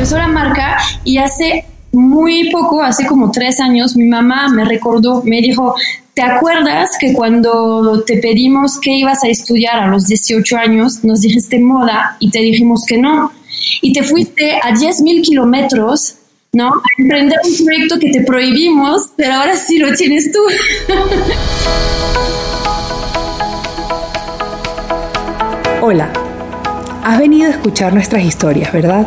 [0.00, 5.22] empezó la marca y hace muy poco, hace como tres años, mi mamá me recordó,
[5.26, 5.74] me dijo,
[6.14, 11.20] ¿te acuerdas que cuando te pedimos que ibas a estudiar a los 18 años, nos
[11.20, 13.30] dijiste moda y te dijimos que no?
[13.82, 16.14] Y te fuiste a 10 mil kilómetros,
[16.52, 16.68] ¿no?
[16.68, 20.38] A emprender un proyecto que te prohibimos, pero ahora sí lo tienes tú.
[25.82, 26.10] Hola,
[27.04, 29.06] has venido a escuchar nuestras historias, ¿verdad?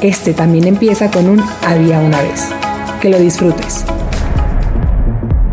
[0.00, 2.44] este también empieza con un había una vez.
[3.00, 3.84] Que lo disfrutes.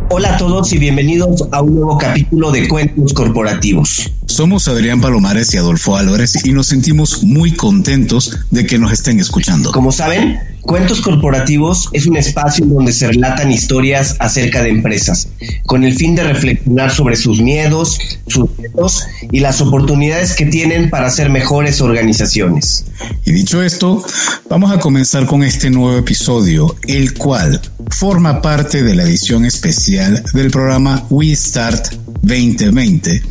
[0.10, 4.12] Hola a todos y bienvenidos a un nuevo capítulo de Cuentos Corporativos.
[4.36, 9.18] Somos Adrián Palomares y Adolfo Álvarez y nos sentimos muy contentos de que nos estén
[9.22, 9.72] escuchando.
[9.72, 15.30] Como saben, Cuentos Corporativos es un espacio donde se relatan historias acerca de empresas,
[15.66, 17.98] con el fin de reflexionar sobre sus miedos,
[18.28, 22.88] sus retos y las oportunidades que tienen para ser mejores organizaciones.
[23.24, 24.04] Y dicho esto,
[24.50, 30.26] vamos a comenzar con este nuevo episodio, el cual forma parte de la edición especial
[30.34, 33.22] del programa We Start 2020,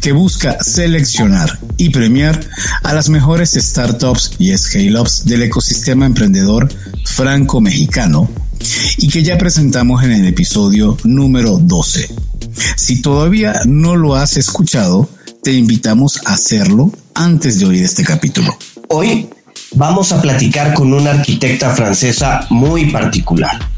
[0.00, 2.40] que busca seleccionar y premiar
[2.82, 6.68] a las mejores startups y scale-ups del ecosistema emprendedor
[7.04, 8.28] franco-mexicano
[8.98, 12.14] y que ya presentamos en el episodio número 12.
[12.76, 15.08] Si todavía no lo has escuchado,
[15.42, 18.56] te invitamos a hacerlo antes de oír este capítulo.
[18.88, 19.28] Hoy
[19.74, 23.75] vamos a platicar con una arquitecta francesa muy particular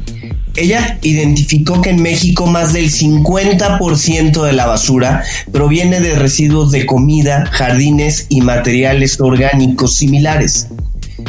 [0.59, 6.85] ella identificó que en México más del 50% de la basura proviene de residuos de
[6.85, 10.67] comida, jardines y materiales orgánicos similares.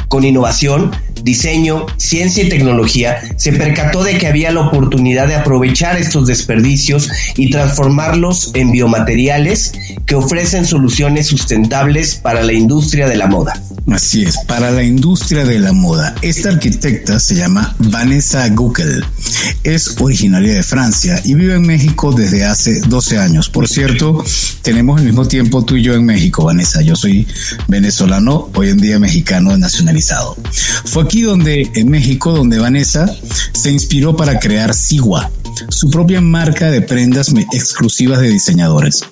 [0.08, 0.90] Con innovación,
[1.22, 7.10] diseño, ciencia y tecnología, se percató de que había la oportunidad de aprovechar estos desperdicios
[7.36, 9.72] y transformarlos en biomateriales
[10.06, 13.60] que ofrecen soluciones sustentables para la industria de la moda.
[13.90, 16.14] Así es, para la industria de la moda.
[16.22, 19.04] Esta arquitecta se llama Vanessa Guckel.
[19.64, 23.48] Es originaria de Francia y vive en México desde hace 12 años.
[23.48, 24.24] Por cierto,
[24.62, 26.82] tenemos el mismo tiempo tú y yo en México, Vanessa.
[26.82, 27.26] Yo soy
[27.66, 30.36] venezolano, hoy en día mexicano nacionalizado.
[30.84, 33.12] Fue aquí donde, en México, donde Vanessa
[33.52, 35.28] se inspiró para crear Sigua,
[35.68, 39.02] su propia marca de prendas exclusivas de diseñadores.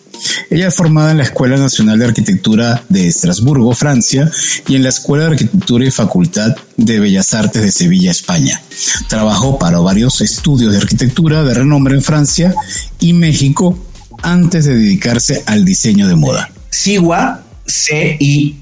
[0.48, 4.30] Ella es formada en la Escuela Nacional de Arquitectura de Estrasburgo, Francia,
[4.68, 8.62] y en la Escuela de Arquitectura y Facultad de Bellas Artes de Sevilla, España.
[9.08, 12.54] Trabajó para varios estudios de arquitectura de renombre en Francia
[13.00, 13.76] y México
[14.22, 16.48] antes de dedicarse al diseño de moda.
[16.70, 18.58] Sigua, C-I-H-U-A-H,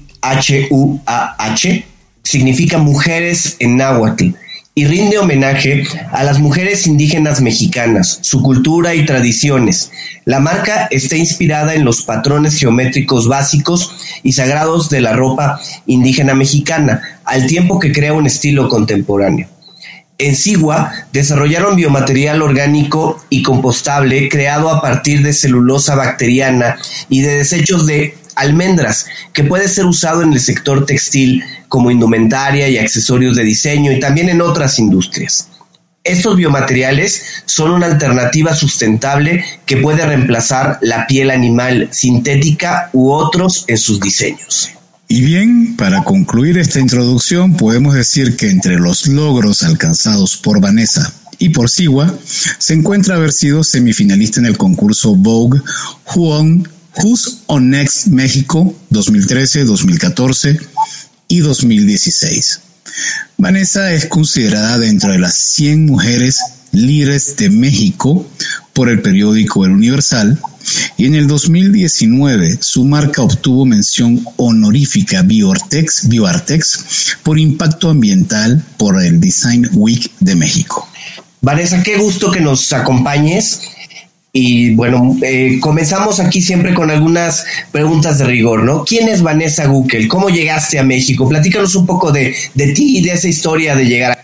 [2.27, 4.31] significa mujeres en náhuatl
[4.75, 9.91] y rinde homenaje a las mujeres indígenas mexicanas, su cultura y tradiciones.
[10.25, 16.35] La marca está inspirada en los patrones geométricos básicos y sagrados de la ropa indígena
[16.35, 19.47] mexicana, al tiempo que crea un estilo contemporáneo.
[20.19, 26.77] En Sigua desarrollaron biomaterial orgánico y compostable creado a partir de celulosa bacteriana
[27.07, 32.69] y de desechos de almendras, que puede ser usado en el sector textil como indumentaria
[32.69, 35.49] y accesorios de diseño y también en otras industrias.
[36.03, 43.65] Estos biomateriales son una alternativa sustentable que puede reemplazar la piel animal sintética u otros
[43.67, 44.69] en sus diseños.
[45.09, 51.13] Y bien, para concluir esta introducción, podemos decir que entre los logros alcanzados por Vanessa
[51.39, 52.13] y por Sigua
[52.57, 55.61] se encuentra haber sido semifinalista en el concurso Vogue
[56.13, 56.33] Who
[57.03, 60.59] Who's on Next México 2013, 2014
[61.27, 62.61] y 2016.
[63.37, 66.39] Vanessa es considerada dentro de las 100 mujeres
[66.71, 68.25] líderes de México
[68.73, 70.39] por el periódico El Universal
[70.97, 79.01] y en el 2019 su marca obtuvo mención honorífica Bioartex, Bioartex por impacto ambiental por
[79.01, 80.87] el Design Week de México.
[81.41, 83.61] Vanessa, qué gusto que nos acompañes
[84.39, 88.85] y bueno, eh, comenzamos aquí siempre con algunas preguntas de rigor, ¿no?
[88.85, 90.07] ¿Quién es Vanessa Guckel?
[90.07, 91.27] ¿Cómo llegaste a México?
[91.27, 94.17] Platícanos un poco de, de ti y de esa historia de llegar a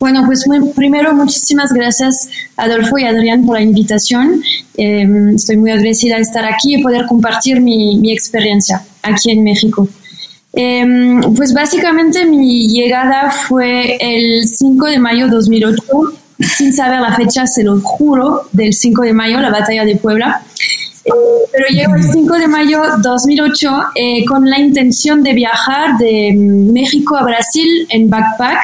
[0.00, 0.44] bueno, pues
[0.74, 4.42] primero muchísimas gracias Adolfo y Adrián por la invitación.
[4.76, 9.44] Em, estoy muy agradecida de estar aquí y poder compartir mi, mi, experiencia aquí en
[9.44, 9.88] México.
[10.52, 15.82] Em, pues básicamente mi llegada fue el 5 de mayo de 2008,
[16.44, 20.42] sin saber la fecha, se lo juro, del 5 de mayo, la batalla de Puebla.
[21.04, 21.10] Eh,
[21.52, 26.32] pero llego el 5 de mayo de 2008 eh, con la intención de viajar de
[26.34, 28.58] México a Brasil en backpack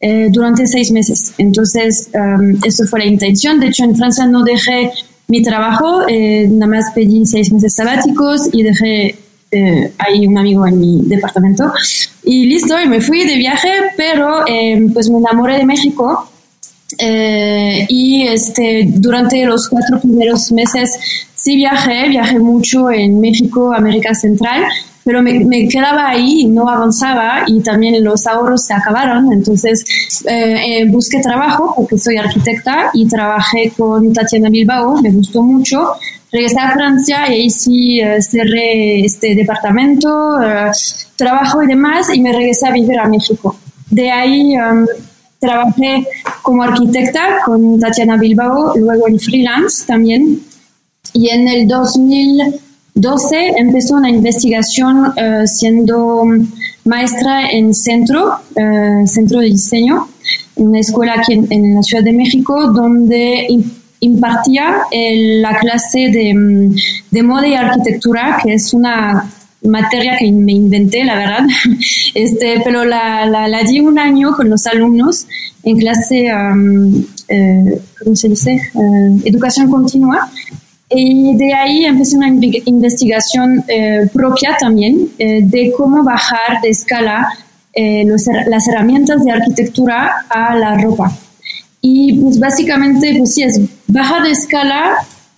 [0.00, 1.32] eh, durante seis meses.
[1.38, 2.58] Entonces, um,
[2.88, 3.60] fue la intención.
[3.60, 4.90] De hecho, en Francia no dejé
[5.28, 9.16] mi trabajo, nada más pedí seis meses sabáticos y dejé
[9.52, 11.72] eh, hay un amigo en mi departamento
[12.22, 16.30] y listo, y me fui de viaje, pero eh, pues me enamoré de México
[16.98, 20.98] eh, y este, durante los cuatro primeros meses
[21.34, 24.64] sí viajé, viajé mucho en México, América Central,
[25.04, 29.32] pero me, me, quedaba ahí no avanzaba y también los ahorros se acabaron.
[29.32, 29.84] Entonces
[30.26, 35.94] eh, busqué trabajo porque soy arquitecta y trabajé con Tatiana Bilbao, me gustó mucho
[36.32, 40.70] regresé a Francia y ahí sí eh, cerré este departamento, eh,
[41.16, 43.56] trabajo y demás, y me regresé a vivir a México.
[43.90, 44.54] De ahí
[45.40, 46.06] trabajé
[46.42, 50.40] como arquitecta con Tatiana Bilbao, luego en freelance también.
[51.12, 56.24] Y en el 2012 empezó una investigación uh, siendo
[56.84, 60.08] maestra en centro, uh, centro de diseño,
[60.56, 63.48] una escuela aquí en, en la Ciudad de México, donde
[64.00, 66.76] impartía la clase de, mm,
[67.10, 69.30] de, moda y arquitectura, que es una
[69.62, 71.46] materia que me inventé, la verdad,
[72.14, 75.26] este, pero la, la, di un año con los alumnos
[75.62, 76.28] en clase,
[77.28, 78.52] eh, ¿cómo se dice?
[78.52, 80.30] Eh, educación continua.
[80.92, 87.28] Y de ahí empecé una investigación eh, propia también de cómo bajar de escala
[88.04, 91.16] los, las herramientas de arquitectura a la ropa.
[91.80, 94.94] Y pues básicamente, pues sí, es bajar de escala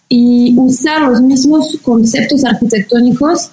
[0.09, 3.51] y usar los mismos conceptos arquitectónicos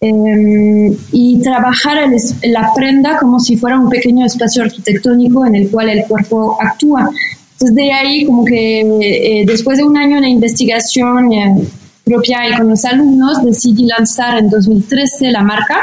[0.00, 1.98] em, y trabajar
[2.42, 7.10] la prenda como si fuera un pequeño espacio arquitectónico en el cual el cuerpo actúa.
[7.52, 11.66] Entonces de ahí como que eh, después de un año de investigación eh,
[12.04, 15.76] propia y con los alumnos decidí lanzar en 2013 la marca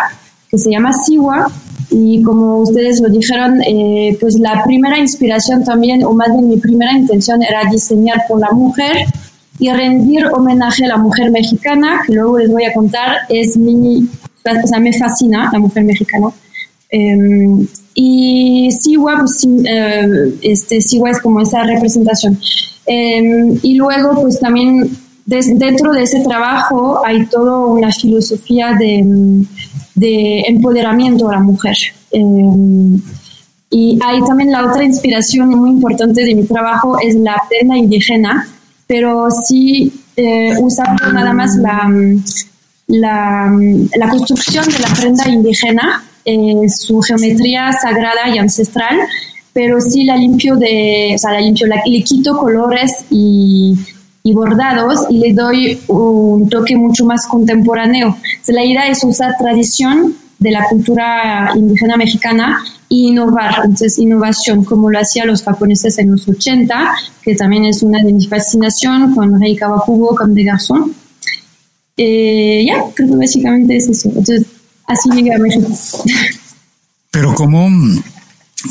[0.49, 1.51] que se llama Siwa
[1.89, 6.57] y como ustedes lo dijeron, eh, pues la primera inspiración también, o más bien mi
[6.57, 9.05] primera intención era diseñar por la mujer
[9.63, 14.07] y rendir homenaje a la mujer mexicana, que luego les voy a contar, es mi,
[14.63, 16.27] o sea, me fascina la mujer mexicana.
[16.89, 22.37] Em, y Siwa, pues, eh, este, Siwa es como esa representación.
[22.85, 24.89] Em, y luego, pues también
[25.25, 29.45] dentro de ese trabajo hay toda una filosofía de
[29.95, 31.75] de empoderamiento a la mujer.
[32.11, 32.21] Eh,
[33.69, 38.47] y hay también la otra inspiración muy importante de mi trabajo es la prenda indígena,
[38.93, 41.91] pero sí eh, usando nada más la,
[42.85, 43.51] la,
[43.97, 48.99] la, construcción de la prenda indígena, eh, su geometría sagrada y ancestral,
[49.51, 53.75] pero sí la limpio de, o sea, la limpio, la, le quito colores y,
[54.21, 58.15] y bordados y le doy un toque mucho más contemporáneo.
[58.49, 60.13] la idea es usar tradición
[60.43, 66.11] de la cultura indígena mexicana e innovar, entonces innovación como lo hacían los japoneses en
[66.11, 70.93] los 80, que también es una de mis fascinaciones con Rei Kawakubo como de Garzón.
[71.95, 74.09] Eh, ya, creo que básicamente es eso.
[74.09, 74.45] Entonces,
[74.85, 75.67] así llegué a México.
[77.09, 77.69] Pero ¿cómo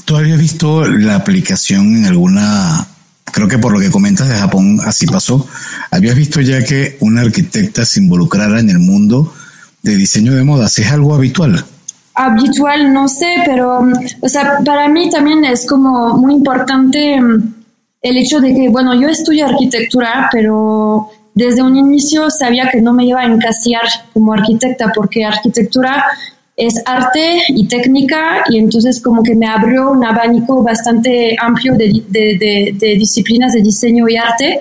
[0.04, 2.86] tú habías visto la aplicación en alguna
[3.24, 5.46] creo que por lo que comentas de Japón así pasó.
[5.90, 9.32] ¿Habías visto ya que una arquitecta se involucrara en el mundo
[9.82, 10.78] de diseño de modas?
[10.78, 11.64] ¿Es algo habitual?
[12.14, 13.80] Habitual, no sé, pero,
[14.20, 17.54] o sea, para mí también es como muy importante mm,
[18.02, 22.92] el hecho de que, bueno, yo estudio arquitectura, pero desde un inicio sabía que no
[22.92, 26.04] me iba a encasillar como arquitecta, porque arquitectura
[26.56, 32.02] es arte y técnica y entonces como que me abrió un abanico bastante amplio de,
[32.08, 34.60] de, disciplinas de diseño y arte.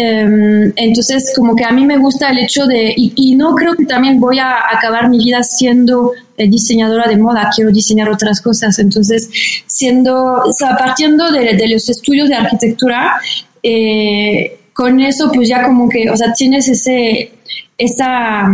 [0.00, 3.84] Em, entonces como que a mí me gusta el hecho de, y, no creo que
[3.84, 8.78] también voy a acabar mi vida siendo eh, diseñadora de moda, quiero diseñar otras cosas.
[8.78, 9.28] Entonces,
[9.66, 13.14] siendo, o sea, partiendo de, los estudios de arquitectura,
[13.62, 17.32] eh, con eso pues ya como que, o sea, tienes ese,
[17.76, 18.46] esa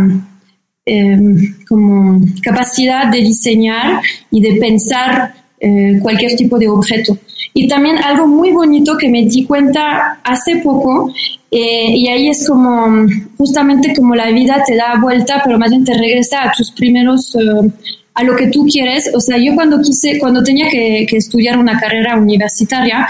[0.87, 5.33] Em, como capacidad de diseñar y de pensar
[5.65, 7.17] eh, cualquier tipo de objeto.
[7.55, 11.11] Y también algo muy bonito que me di cuenta hace poco,
[11.49, 15.83] eh, y ahí es como justamente como la vida te da vuelta, pero más bien
[15.83, 17.71] te regresa a tus primeros, eh,
[18.13, 19.09] a lo que tú quieres.
[19.15, 23.07] O sea, yo cuando quise, cuando tenía que, que estudiar una carrera universitaria,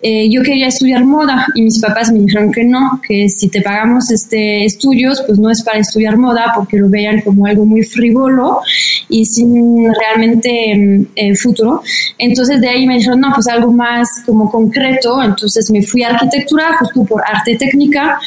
[0.00, 3.62] eh, yo quería estudiar moda y mis papás me dijeron que no, que si te
[3.62, 7.82] pagamos este estudios, pues no es para estudiar moda porque lo veían como algo muy
[7.82, 8.60] frívolo
[9.08, 11.82] y sin realmente mm, eh, futuro.
[12.16, 15.20] Entonces de ahí me dijeron, no, pues algo más como concreto.
[15.20, 18.20] Entonces me fui a arquitectura justo por arte técnica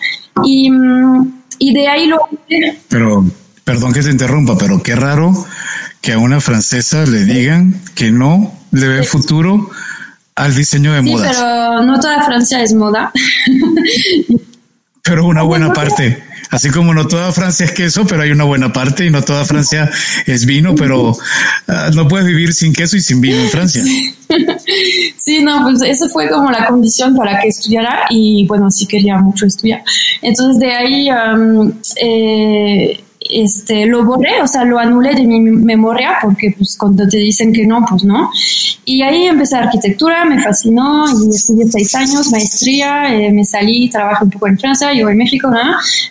[0.44, 2.20] y, mm, y de ahí lo...
[2.90, 3.26] Pero,
[3.64, 5.32] perdón que te interrumpa, pero qué raro
[6.02, 9.70] que a una francesa le digan que no le ve futuro
[10.36, 11.38] al diseño de sí, modas.
[11.38, 13.12] pero no toda Francia es moda.
[15.04, 16.24] pero una buena parte.
[16.52, 19.46] Así como no toda Francia es queso, pero hay una buena parte y no toda
[19.46, 19.90] Francia
[20.26, 23.84] es vino, pero uh, no puedes vivir sin queso y sin vino en Francia.
[25.18, 29.18] Sí, no, pues eso fue como la condición para que estudiara y bueno, sí quería
[29.18, 29.84] mucho estudiar.
[30.22, 31.72] Entonces de ahí um,
[32.02, 37.18] eh, este, lo borré, o sea, lo anulé de mi memoria porque pues cuando te
[37.18, 38.32] dicen que no, pues no.
[38.84, 44.26] Y ahí empecé arquitectura, me fascinó y estudié seis años, maestría, eh, me salí, trabajé
[44.26, 45.60] un poco en Francia, yo en México, ¿no?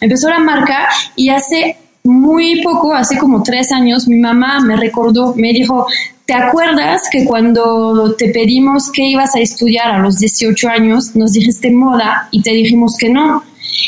[0.01, 5.35] Empezó la marca y hace muy poco, hace como tres años, mi mamá me recordó,
[5.37, 5.87] me dijo,
[6.25, 11.33] ¿te acuerdas que cuando te pedimos que ibas a estudiar a los 18 años, nos
[11.33, 13.43] dijiste moda y te dijimos que no?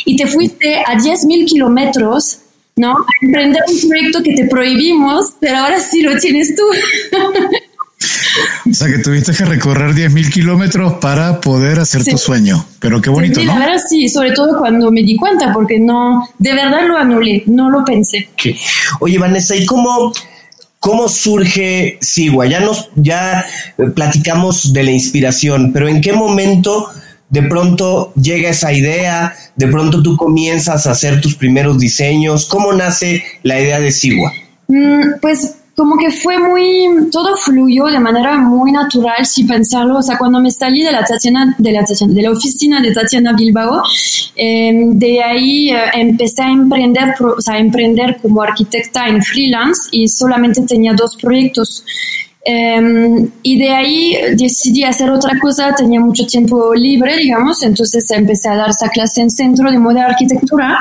[0.04, 2.41] Y te fuiste a 10 mil kilómetros
[2.76, 2.96] ¿no?
[3.20, 6.62] emprender un proyecto que te prohibimos, pero ahora sí lo tienes tú.
[8.70, 12.64] O sea que tuviste que recorrer 10.000 kilómetros para poder hacer tu sueño.
[12.80, 13.54] Pero qué bonito, sí, ¿no?
[13.54, 17.70] Verdad sí, sobre todo cuando me di cuenta, porque no, de verdad lo anulé, no
[17.70, 18.28] lo pensé.
[19.00, 20.12] Oye, Vanessa, ¿y cómo,
[20.80, 22.46] cómo surge Sigua?
[22.46, 23.44] Ya nos, ya
[23.94, 26.88] platicamos de la inspiración, pero ¿en qué momento
[27.32, 32.44] de pronto llega esa idea, de pronto tú comienzas a hacer tus primeros diseños.
[32.44, 34.32] ¿Cómo nace la idea de Sigua?
[34.68, 39.96] Mm, pues como que fue muy, todo fluyó de manera muy natural, si pensarlo.
[39.96, 42.92] O sea, cuando me salí de la, Tatiana, de la, Tatiana, de la oficina de
[42.92, 43.82] Tatiana Bilbao,
[44.36, 49.88] eh, de ahí eh, empecé a emprender, o sea, a emprender como arquitecta en freelance
[49.90, 51.82] y solamente tenía dos proyectos.
[52.44, 58.48] Um, y de ahí decidí hacer otra cosa, tenía mucho tiempo libre, digamos, entonces empecé
[58.48, 60.76] a dar esa clase en centro de moda y arquitectura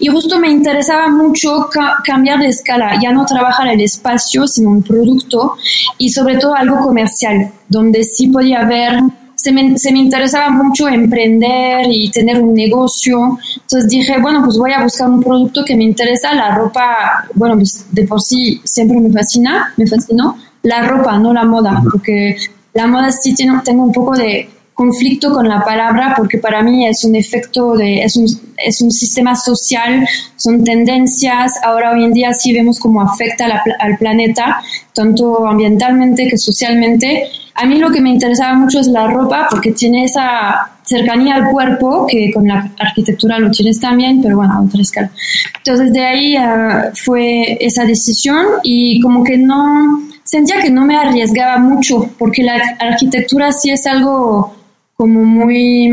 [0.00, 4.70] y justo me interesaba mucho ca cambiar de escala, ya no trabajar el espacio, sino
[4.70, 5.56] un producto
[5.98, 9.00] y sobre todo algo comercial, donde sí podía ver
[9.34, 13.40] se me, se me, interesaba mucho emprender y tener un negocio.
[13.56, 16.32] Entonces dije, bueno, pues voy a buscar un producto que me interesa.
[16.32, 21.32] La ropa, bueno, pues de por sí siempre me fascina, me fascinó la ropa, no
[21.32, 22.36] la moda, porque
[22.74, 26.86] la moda sí tiene, tengo un poco de conflicto con la palabra porque para mí
[26.86, 28.26] es un efecto de, es un,
[28.56, 33.62] es un sistema social, son tendencias, ahora hoy en día sí vemos cómo afecta la,
[33.78, 34.62] al planeta,
[34.94, 37.28] tanto ambientalmente que socialmente.
[37.54, 41.50] A mí lo que me interesaba mucho es la ropa porque tiene esa cercanía al
[41.50, 45.10] cuerpo, que con la arquitectura lo tienes también, pero bueno, a otra escala.
[45.58, 50.96] Entonces de ahí uh, fue esa decisión y como que no, sentía que no me
[50.96, 54.54] arriesgaba mucho, porque la arquitectura sí es algo
[54.94, 55.90] como muy,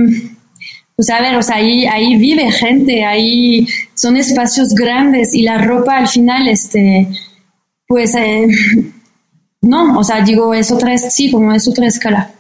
[0.95, 5.57] pues a ver, o sea, ahí, ahí vive gente, ahí son espacios grandes y la
[5.57, 7.07] ropa al final, este,
[7.88, 8.48] pues, eh,
[9.62, 12.31] no, o sea, digo, es otra, sí, como es otra escala.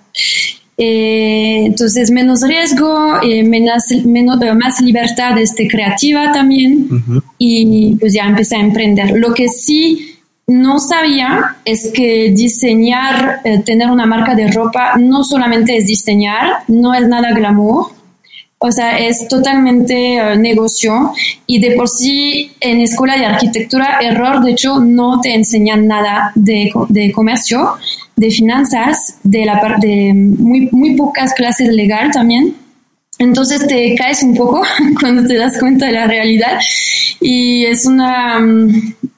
[0.81, 6.87] Eh, entonces, menos riesgo, eh, menos, menos, más libertad este, creativa también.
[6.89, 7.23] Uh -huh.
[7.37, 9.11] Y pues ya empecé a emprender.
[9.17, 10.08] Lo que sí
[10.49, 16.63] no sabía es que diseñar, eh, tener una marca de ropa, no solamente es diseñar,
[16.67, 17.91] no es nada glamour,
[18.57, 21.13] o sea, es totalmente uh, negocio
[21.47, 26.33] y de por sí en escuela de arquitectura, error, de hecho, no te enseñan nada
[26.35, 27.75] de, de comercio,
[28.17, 32.55] de finanzas, de la parte, de muy, muy pocas clases legal también.
[33.19, 34.63] Entonces te caes un poco
[34.99, 36.59] cuando te das cuenta de la realidad
[37.21, 38.39] y es una...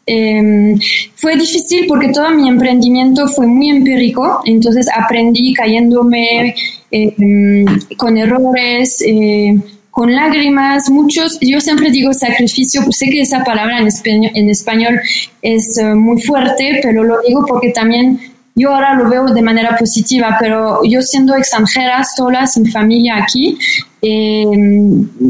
[0.08, 0.75] Eh,
[1.15, 6.55] fue difícil porque todo mi emprendimiento fue muy empírico, entonces aprendí cayéndome
[6.89, 7.65] eh,
[7.96, 9.55] con errores, eh,
[9.91, 14.50] con lágrimas, muchos, yo siempre digo sacrificio, pues sé que esa palabra en español, en
[14.50, 15.01] español
[15.41, 18.20] es uh, muy fuerte, pero lo digo porque también
[18.55, 23.58] yo ahora lo veo de manera positiva, pero yo siendo extranjera, sola, sin familia aquí,
[24.01, 24.46] eh,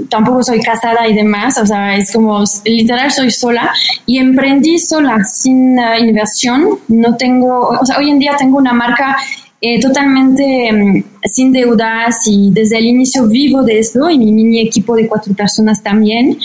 [0.09, 3.71] tampoco soy casada y demás, o sea, es como literal soy sola
[4.05, 8.73] y emprendí sola, sin uh, inversión, no tengo, o sea, hoy en día tengo una
[8.73, 9.17] marca
[9.63, 14.59] eh, totalmente um, sin deudas y desde el inicio vivo de esto y mi mini
[14.59, 16.37] equipo de cuatro personas también.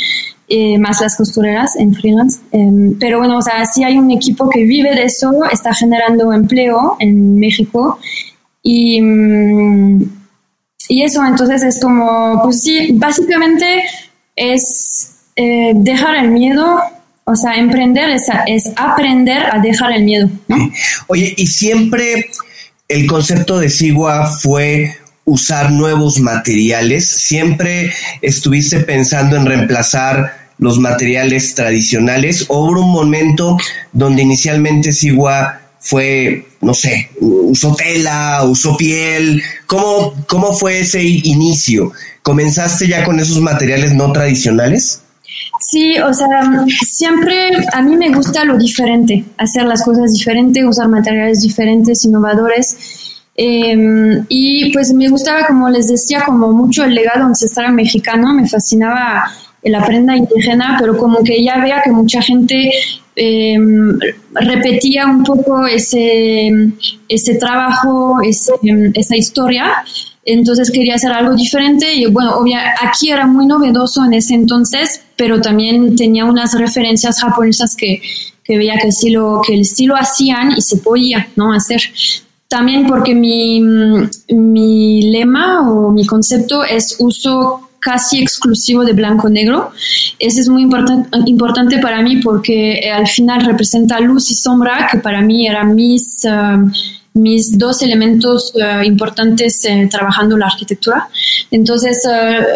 [0.49, 2.38] Eh, más las costureras en freelance.
[2.52, 6.33] Eh, pero bueno, o sea, sí hay un equipo que vive de eso, está generando
[6.33, 7.99] empleo en México
[8.62, 9.00] y,
[10.88, 13.83] y eso, entonces es como, pues sí, básicamente
[14.35, 16.81] es eh, dejar el miedo,
[17.25, 20.31] o sea, emprender es, es aprender a dejar el miedo.
[21.09, 22.31] Oye, y siempre
[22.88, 31.55] el concepto de Sigua fue usar nuevos materiales, siempre estuviste pensando en reemplazar los materiales
[31.55, 33.59] tradicionales o hubo un momento
[33.93, 41.93] donde inicialmente Sigua fue, no sé, usó tela, usó piel, ¿cómo, cómo fue ese inicio?
[42.23, 45.03] ¿Comenzaste ya con esos materiales no tradicionales?
[45.61, 46.29] Sí, o sea,
[46.85, 52.77] siempre a mí me gusta lo diferente, hacer las cosas diferentes, usar materiales diferentes, innovadores.
[53.35, 58.49] Em, y pues me gustaba, como les decía, como mucho el legado ancestral mexicano, me
[58.49, 59.25] fascinaba
[59.63, 62.71] la prenda indígena, pero como que ya vea que mucha gente
[63.16, 63.99] em,
[64.35, 66.50] repetía un poco ese,
[67.08, 69.73] ese trabajo, esa historia.
[70.25, 75.00] Entonces quería hacer algo diferente y bueno, obvia, aquí era muy novedoso en ese entonces,
[75.16, 78.02] pero también tenía unas referencias japonesas que,
[78.44, 81.52] que veía que sí, lo, que sí lo hacían y se podía ¿no?
[81.52, 81.80] hacer.
[82.49, 89.71] También porque mi, mi lema o mi concepto es uso casi exclusivo de blanco-negro.
[90.19, 90.62] Ese es muy
[91.26, 95.76] importante para mí porque eh, al final representa luz y sombra, que para mí eran
[95.76, 96.31] mis, eh,
[97.14, 101.09] mis dos elementos eh, importantes trabajando la arquitectura.
[101.52, 102.02] Entonces,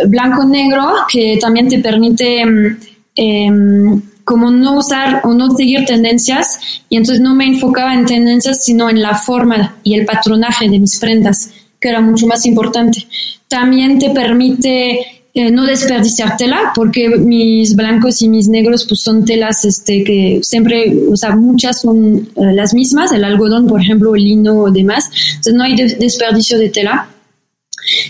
[0.08, 2.76] blanco-negro, que también te permite mm,
[3.14, 6.58] em, como no usar o no seguir tendencias,
[6.88, 10.80] y entonces no me enfocaba en tendencias, sino en la forma y el patronaje de
[10.80, 13.06] mis prendas, que era mucho más importante.
[13.46, 19.24] También te permite eh, no desperdiciar tela, porque mis blancos y mis negros pues son
[19.24, 24.16] telas este, que siempre, o sea, muchas son eh, las mismas, el algodón, por ejemplo,
[24.16, 27.08] el lino o demás, entonces no hay desperdicio de tela.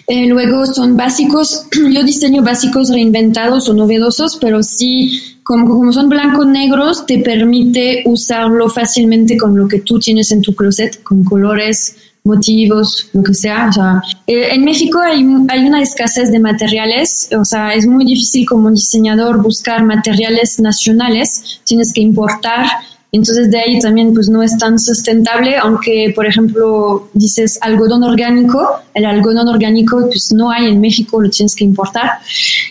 [0.07, 6.09] Eh, luego son básicos, yo diseño básicos reinventados o novedosos, pero sí, como, como son
[6.09, 11.23] blancos negros, te permite usarlo fácilmente con lo que tú tienes en tu closet, con
[11.23, 13.69] colores, motivos, lo que sea.
[13.69, 18.05] O sea eh, en México hay, hay, una escasez de materiales, o sea, es muy
[18.05, 22.67] difícil como diseñador buscar materiales nacionales, tienes que importar
[23.13, 28.69] entonces de ahí también pues no es tan sustentable, aunque por ejemplo dices algodón orgánico,
[28.95, 32.11] el algodón orgánico pues no hay en México, lo tienes que importar.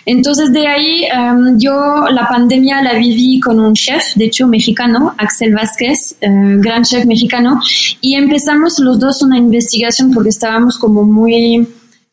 [0.06, 5.14] Entonces de ahí em, yo la pandemia la viví con un chef, de hecho mexicano,
[5.18, 7.60] Axel Vázquez, eh, gran chef mexicano,
[8.00, 11.68] y empezamos los dos una investigación porque estábamos como muy,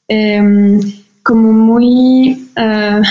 [0.08, 0.80] em,
[1.22, 2.48] como muy...
[2.56, 3.02] Uh,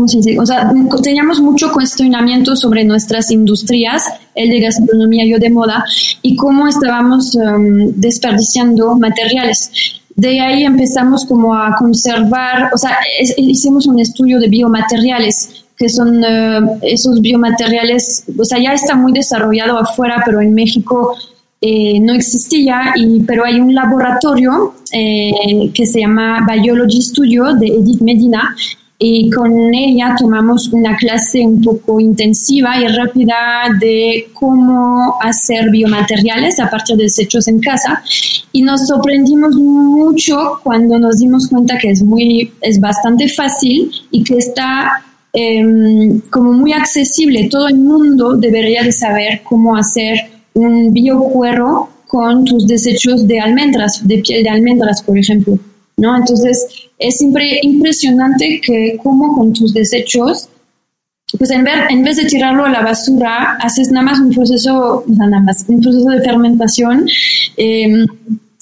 [0.00, 0.40] ¿cómo se dice?
[0.40, 5.84] O sea, teníamos mucho cuestionamiento sobre nuestras industrias, el de gastronomía, yo de moda,
[6.22, 9.70] y cómo estábamos um, desperdiciando materiales.
[10.16, 12.96] De ahí empezamos como a conservar, o sea,
[13.36, 19.12] hicimos un estudio de biomateriales, que son uh, esos biomateriales, o sea, ya está muy
[19.12, 21.14] desarrollado afuera, pero en México
[21.60, 27.66] eh, no existía, y, pero hay un laboratorio eh, que se llama Biology Studio de
[27.66, 28.56] Edith Medina,
[29.02, 33.34] y con ella tomamos una clase un poco intensiva y rápida
[33.80, 38.02] de cómo hacer biomateriales a partir de desechos en casa.
[38.52, 44.22] Y nos sorprendimos mucho cuando nos dimos cuenta que es muy es bastante fácil y
[44.22, 47.48] que está em, como muy accesible.
[47.48, 50.18] Todo el mundo debería de saber cómo hacer
[50.52, 55.58] un biocuero con tus desechos de almendras de piel de almendras por ejemplo
[56.00, 56.16] ¿no?
[56.16, 56.66] Entonces,
[56.98, 60.48] es siempre impresionante que como con tus desechos,
[61.38, 65.04] pues en, ver, en vez de tirarlo a la basura, haces nada más un proceso,
[65.06, 67.06] nada más, un proceso de fermentación
[67.56, 68.06] em,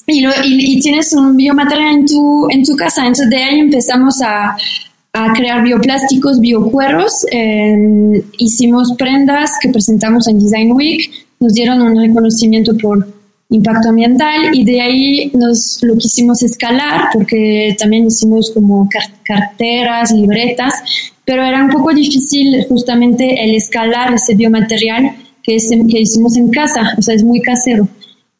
[0.07, 3.03] y, tienes un biomaterial en tu, en tu casa.
[3.03, 4.57] Entonces, de ahí empezamos a,
[5.13, 7.25] a crear bioplásticos, biocueros.
[7.31, 11.11] Em, hicimos prendas que presentamos en Design Week.
[11.41, 13.07] Nos dieron un reconocimiento por
[13.51, 18.89] impacto ambiental y de ahí nos lo quisimos escalar porque también hicimos como
[19.25, 20.75] carteras, libretas,
[21.25, 26.95] pero era un poco difícil justamente el escalar ese biomaterial que, es, hicimos en casa,
[26.99, 27.89] o sea, es muy casero.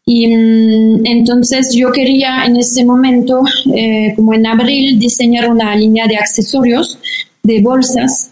[0.05, 3.43] Y mm, entonces yo quería en ese momento,
[3.75, 6.99] eh, como en abril, diseñar una línea de accesorios,
[7.43, 8.31] de bolsas,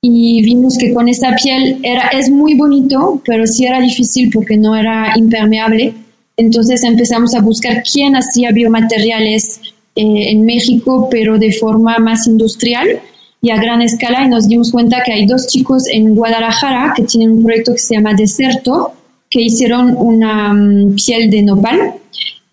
[0.00, 4.56] y vimos que con esa piel era, es muy bonito, pero sí era difícil porque
[4.56, 5.94] no era impermeable.
[6.36, 9.60] Entonces empezamos a buscar quién hacía biomateriales
[9.94, 13.00] eh, en México, pero de forma más industrial
[13.42, 17.02] y a gran escala, y nos dimos cuenta que hay dos chicos en Guadalajara que
[17.02, 18.92] tienen un proyecto que se llama Deserto,
[19.28, 21.94] que hicieron una mm, piel de nopal.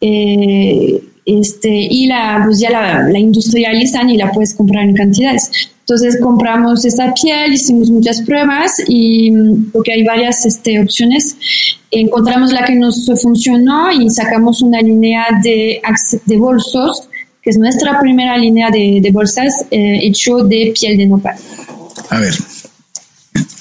[0.01, 5.51] Eh, este, y la, pues ya la, la, industrializan y la puedes comprar en cantidades.
[5.81, 9.31] Entonces compramos esa piel, hicimos muchas pruebas y
[9.71, 11.35] porque hay varias este, opciones,
[11.89, 15.81] encontramos la que nos funcionó y sacamos una línea de,
[16.25, 17.09] de bolsos,
[17.41, 21.35] que es nuestra primera línea de, de bolsas eh, hecho de piel de nopal.
[22.09, 22.35] A ver,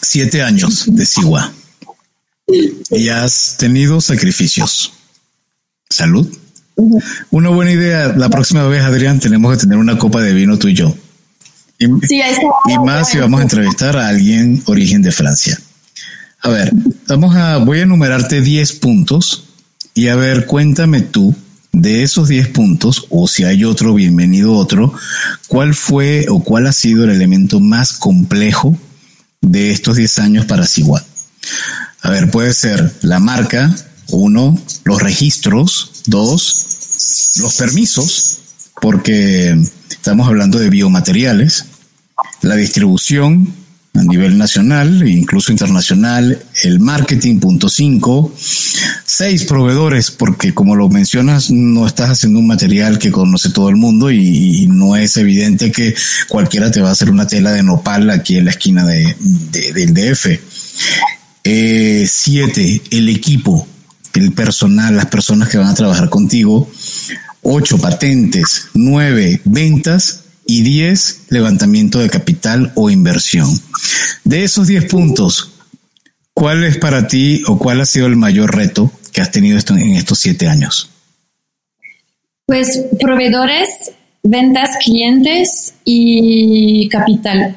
[0.02, 1.52] siete años de Sigua
[2.90, 4.92] y has tenido sacrificios.
[5.88, 6.28] Salud.
[7.30, 8.14] Una buena idea.
[8.16, 10.94] La próxima vez, Adrián, tenemos que tener una copa de vino tú y yo.
[11.78, 15.58] Y, y más si vamos a entrevistar a alguien origen de Francia.
[16.40, 16.72] A ver,
[17.06, 19.44] vamos a, voy a enumerarte 10 puntos
[19.94, 21.34] y a ver, cuéntame tú
[21.72, 24.92] de esos 10 puntos, o si hay otro, bienvenido otro,
[25.48, 28.78] cuál fue o cuál ha sido el elemento más complejo
[29.40, 31.04] de estos 10 años para Siguat.
[32.02, 33.74] A ver, puede ser la marca,
[34.10, 38.38] uno, los registros, dos, los permisos,
[38.80, 39.56] porque
[39.90, 41.66] estamos hablando de biomateriales,
[42.42, 43.54] la distribución
[43.94, 48.32] a nivel nacional e incluso internacional, el marketing, punto cinco,
[49.04, 53.76] seis proveedores, porque como lo mencionas, no estás haciendo un material que conoce todo el
[53.76, 55.94] mundo y, no es evidente que
[56.28, 59.16] cualquiera te va a hacer una tela de nopal aquí en la esquina de,
[59.74, 60.26] del DF.
[61.42, 63.66] Eh, siete, el equipo,
[64.14, 66.70] el personal, las personas que van a trabajar contigo.
[67.42, 68.68] Ocho, patentes.
[68.74, 70.24] Nueve, ventas.
[70.46, 73.48] Y diez, levantamiento de capital o inversión.
[74.24, 75.52] De esos diez puntos,
[76.32, 79.94] ¿cuál es para ti o cuál ha sido el mayor reto que has tenido en
[79.94, 80.90] estos siete años?
[82.46, 83.68] Pues proveedores,
[84.22, 87.56] ventas, clientes y capital.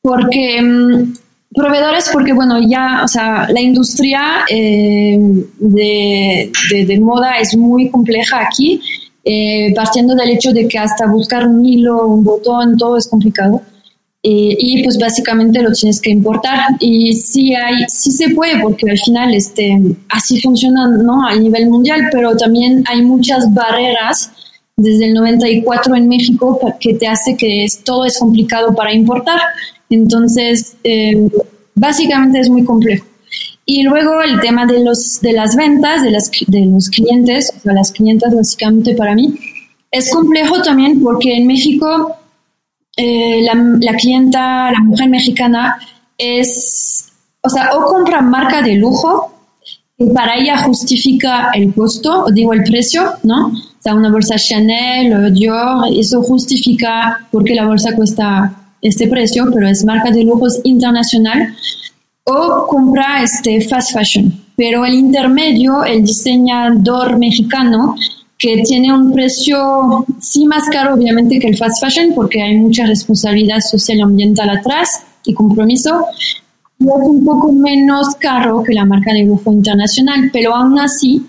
[0.00, 1.14] Porque mm,
[1.54, 5.18] Proveedores porque, bueno, ya, o sea, la industria eh,
[5.58, 6.50] de,
[6.86, 8.80] de, moda es muy compleja aquí,
[9.24, 13.60] eh, partiendo del hecho de que hasta buscar un hilo, un botón, todo es complicado.
[14.24, 16.58] Eh, y pues básicamente lo tienes que importar.
[16.78, 21.26] Y sí, hay, sí se puede, porque al final este, así funciona ¿no?
[21.26, 24.30] a nivel mundial, pero también hay muchas barreras
[24.76, 29.40] desde el 94 en México que te hace que todo es complicado para importar.
[29.92, 31.28] Entonces, eh,
[31.74, 33.06] básicamente es muy complejo.
[33.64, 37.70] Y luego el tema de, los, de las ventas, de, las, de los clientes, o
[37.70, 39.34] las clientas básicamente para mí,
[39.90, 42.16] es complejo también porque en México
[42.96, 45.78] eh, la, clienta, la mujer mexicana,
[46.16, 47.06] es,
[47.42, 49.32] o sea, o compra marca de lujo,
[49.98, 53.48] y para ella justifica el costo, o digo el precio, ¿no?
[53.48, 59.68] O sea, una bolsa Chanel Dior, eso justifica porque la bolsa cuesta este precio, pero
[59.68, 61.54] es marca de lujos internacional,
[62.24, 64.32] o compra este fast fashion.
[64.56, 67.94] Pero el intermedio, el diseñador mexicano,
[68.38, 72.84] que tiene un precio sí más caro obviamente que el fast fashion, porque hay mucha
[72.84, 76.04] responsabilidad social y ambiental atrás y compromiso,
[76.78, 81.24] y es un poco menos caro que la marca de lujo internacional, pero aún así,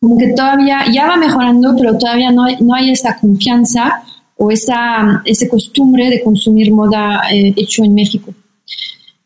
[0.00, 4.02] como que todavía ya va mejorando, pero todavía no hay, no hay esta confianza
[4.38, 8.32] o esa, esa costumbre de consumir moda eh, hecho en México.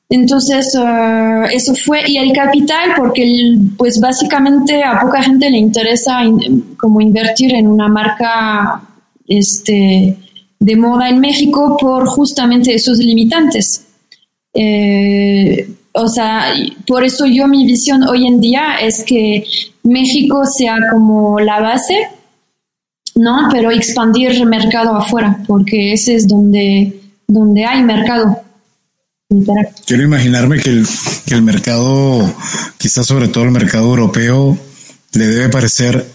[0.08, 6.20] Entonces, eh, eso fue, y el capital, porque pues básicamente a poca gente le interesa
[6.78, 8.82] como invertir en una marca
[9.26, 10.16] este,
[10.58, 13.86] de moda en México por justamente esos limitantes.
[14.54, 16.54] Eh, o sea,
[16.86, 19.44] por eso yo mi visión hoy en día es que
[19.82, 22.08] México sea como la base
[23.14, 23.48] ¿no?
[23.50, 28.38] Pero expandir el mercado afuera, porque ese es donde, donde hay mercado.
[29.86, 30.86] Quiero imaginarme que el,
[31.26, 32.34] que el mercado,
[32.78, 34.58] quizás sobre todo el mercado europeo,
[35.14, 36.06] le debe parecer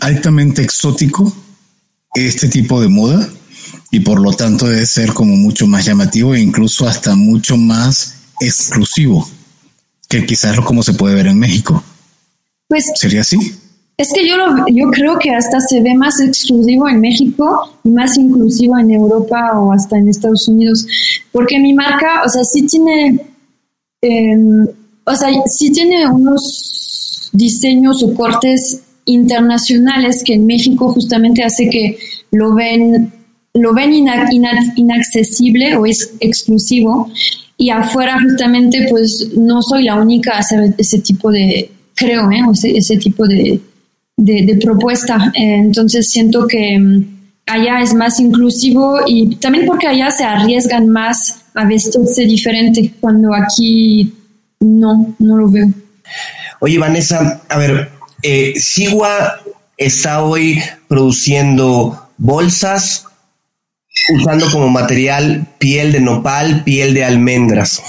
[0.00, 1.32] altamente exótico
[2.14, 3.28] este tipo de moda
[3.90, 8.16] y por lo tanto debe ser como mucho más llamativo e incluso hasta mucho más
[8.40, 9.28] exclusivo
[10.08, 11.82] que quizás como se puede ver en México.
[12.68, 13.54] Pues sería así.
[13.96, 14.34] Es que yo,
[14.68, 19.60] yo creo que hasta se ve más exclusivo en México y más inclusivo en Europa
[19.60, 20.86] o hasta en Estados Unidos,
[21.30, 23.20] porque mi marca, o sea, sí tiene,
[24.00, 24.66] em,
[25.04, 31.98] o sea, sí tiene unos diseños o cortes internacionales que en México justamente hace que
[32.30, 33.12] lo ven,
[33.54, 37.10] lo ven inaccesible o es exclusivo
[37.56, 42.40] y afuera justamente pues no soy la única a hacer ese tipo de, creo, ¿eh?
[42.74, 43.60] ese tipo de,
[44.24, 45.32] de, propuesta.
[45.34, 47.04] Eh, entonces siento que mm,
[47.46, 53.34] allá es más inclusivo y también porque allá se arriesgan más a vestirse diferente cuando
[53.34, 54.12] aquí
[54.60, 55.68] no, no lo veo.
[56.60, 57.90] Oye, Vanessa, a ver,
[58.22, 59.40] eh, Sigua
[59.76, 63.06] está hoy produciendo bolsas
[64.14, 67.82] usando como material piel de nopal, piel de almendras.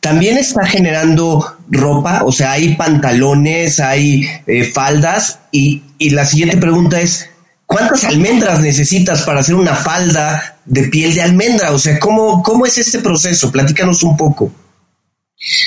[0.00, 6.58] También está generando ropa, o sea, hay pantalones, hay eh, faldas y, y la siguiente
[6.58, 7.30] pregunta es,
[7.66, 11.72] ¿cuántas almendras necesitas para hacer una falda de piel de almendra?
[11.72, 13.50] O sea, ¿cómo, cómo es este proceso?
[13.50, 14.52] Platícanos un poco.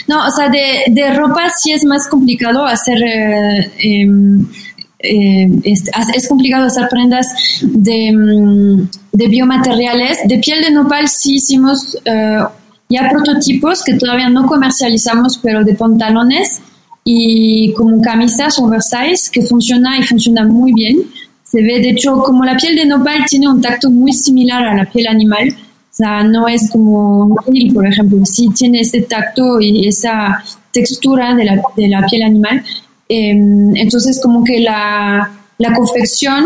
[0.07, 4.47] No, o sea, de, de ropa sí es más complicado hacer eh, em,
[4.99, 7.27] eh, es, complicado hacer prendas
[7.61, 10.19] de, mm, de, biomateriales.
[10.25, 12.39] De piel de nopal sí hicimos eh,
[12.89, 16.61] ya prototipos que todavía no comercializamos, pero de pantalones
[17.03, 20.97] y como camisas oversize que funciona y funciona muy bien.
[21.43, 24.75] Se ve, de hecho, como la piel de nopal tiene un tacto muy similar a
[24.75, 25.49] la piel animal.
[25.49, 27.35] O sea, no es como
[27.73, 32.63] por ejemplo, sí tiene ese tacto y esa textura de la, de la piel animal.
[33.09, 36.45] Em, entonces, como que la, la confección,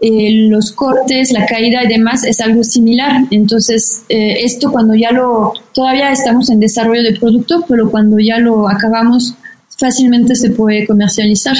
[0.00, 3.22] eh, los cortes, la caída y demás es algo similar.
[3.30, 8.38] Entonces, eh, esto cuando ya lo, todavía estamos en desarrollo de producto, pero cuando ya
[8.38, 9.34] lo acabamos,
[9.78, 11.56] fácilmente se puede comercializar.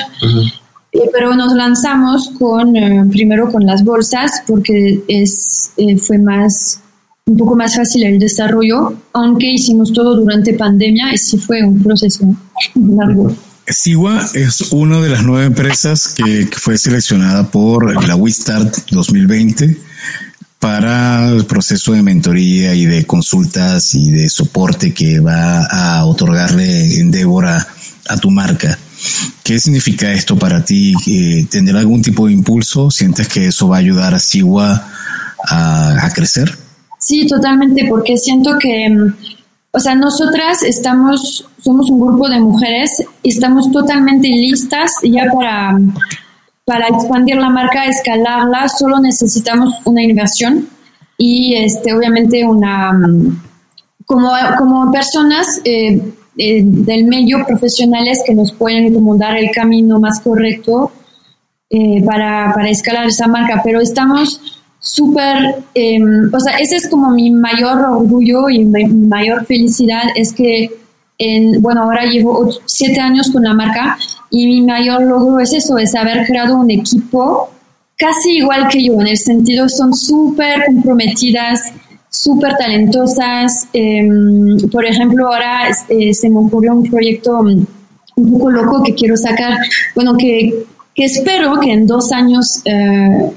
[0.92, 2.74] Eh, pero nos lanzamos con,
[3.10, 6.80] primero con las bolsas, porque es, fue más
[7.28, 11.82] un poco más fácil el desarrollo, aunque hicimos todo durante pandemia y sí fue un
[11.82, 12.24] proceso
[12.76, 13.34] largo.
[13.68, 19.76] Sigua es una de las nueve empresas que, fue seleccionada por la WeStart 2020
[20.60, 27.00] para el proceso de mentoría y de consultas y de soporte que va a otorgarle
[27.00, 27.66] Endeavor a,
[28.20, 28.78] tu marca.
[29.42, 30.94] ¿Qué significa esto para ti?
[31.06, 32.90] Eh, ¿Tener algún tipo de impulso?
[32.90, 34.88] ¿Sientes que eso va a ayudar a Sigua
[35.48, 36.56] a, a crecer?
[37.00, 39.14] Sí, totalmente, porque siento que mm,
[39.72, 45.78] o sea, nosotras estamos, somos un grupo de mujeres y estamos totalmente listas ya para,
[46.64, 50.68] para expandir la marca, escalarla, solo necesitamos una inversión
[51.18, 52.92] y este, obviamente una,
[54.06, 56.00] como, como personas eh,
[56.38, 60.92] eh, del medio profesionales que nos pueden como dar el camino más correcto
[61.68, 64.55] eh, para, para escalar esa marca, pero estamos
[64.86, 70.32] súper, em, o sea, ese es como mi mayor orgullo y mi mayor felicidad, es
[70.32, 70.70] que,
[71.18, 73.98] en, bueno, ahora llevo siete años con la marca
[74.30, 77.50] y mi mayor logro es eso, es haber creado un equipo
[77.96, 81.62] casi igual que yo, en el sentido son súper comprometidas,
[82.08, 83.66] súper talentosas.
[83.72, 89.16] Em, por ejemplo, ahora eh, se me ocurrió un proyecto un poco loco que quiero
[89.16, 89.58] sacar,
[89.96, 92.62] bueno, que, que espero que en dos años...
[92.64, 93.32] Eh,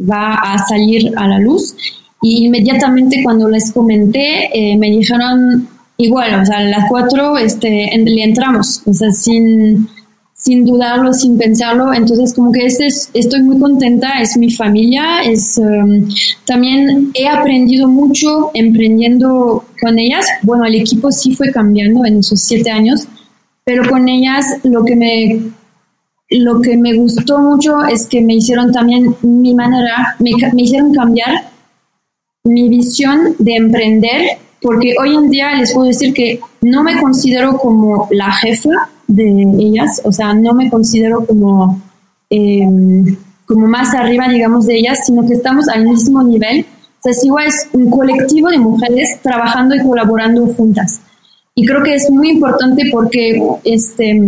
[0.00, 1.74] va a salir a la luz.
[2.22, 7.90] Y inmediatamente cuando les comenté, eh, me dijeron igual, o sea, a las cuatro este,
[7.96, 9.88] le entramos, o sea, sin,
[10.34, 11.92] sin dudarlo, sin pensarlo.
[11.92, 16.08] Entonces, como que este estoy muy contenta, es mi familia, es, um,
[16.46, 20.26] también he aprendido mucho emprendiendo con ellas.
[20.42, 23.06] Bueno, el equipo sí fue cambiando en esos siete años,
[23.64, 25.40] pero con ellas lo que me
[26.30, 30.30] lo que me gustó mucho es que me hicieron también mi manera, me,
[30.62, 31.50] hicieron cambiar
[32.44, 37.58] mi visión de emprender, porque hoy en día les puedo decir que no me considero
[37.58, 41.82] como la jefa de ellas, o sea, no me considero como,
[42.30, 46.64] em, como más arriba, digamos, de ellas, sino que estamos al mismo nivel.
[47.00, 51.00] O sea, igual es un colectivo de mujeres trabajando y colaborando juntas.
[51.56, 54.20] Y creo que es muy importante porque este,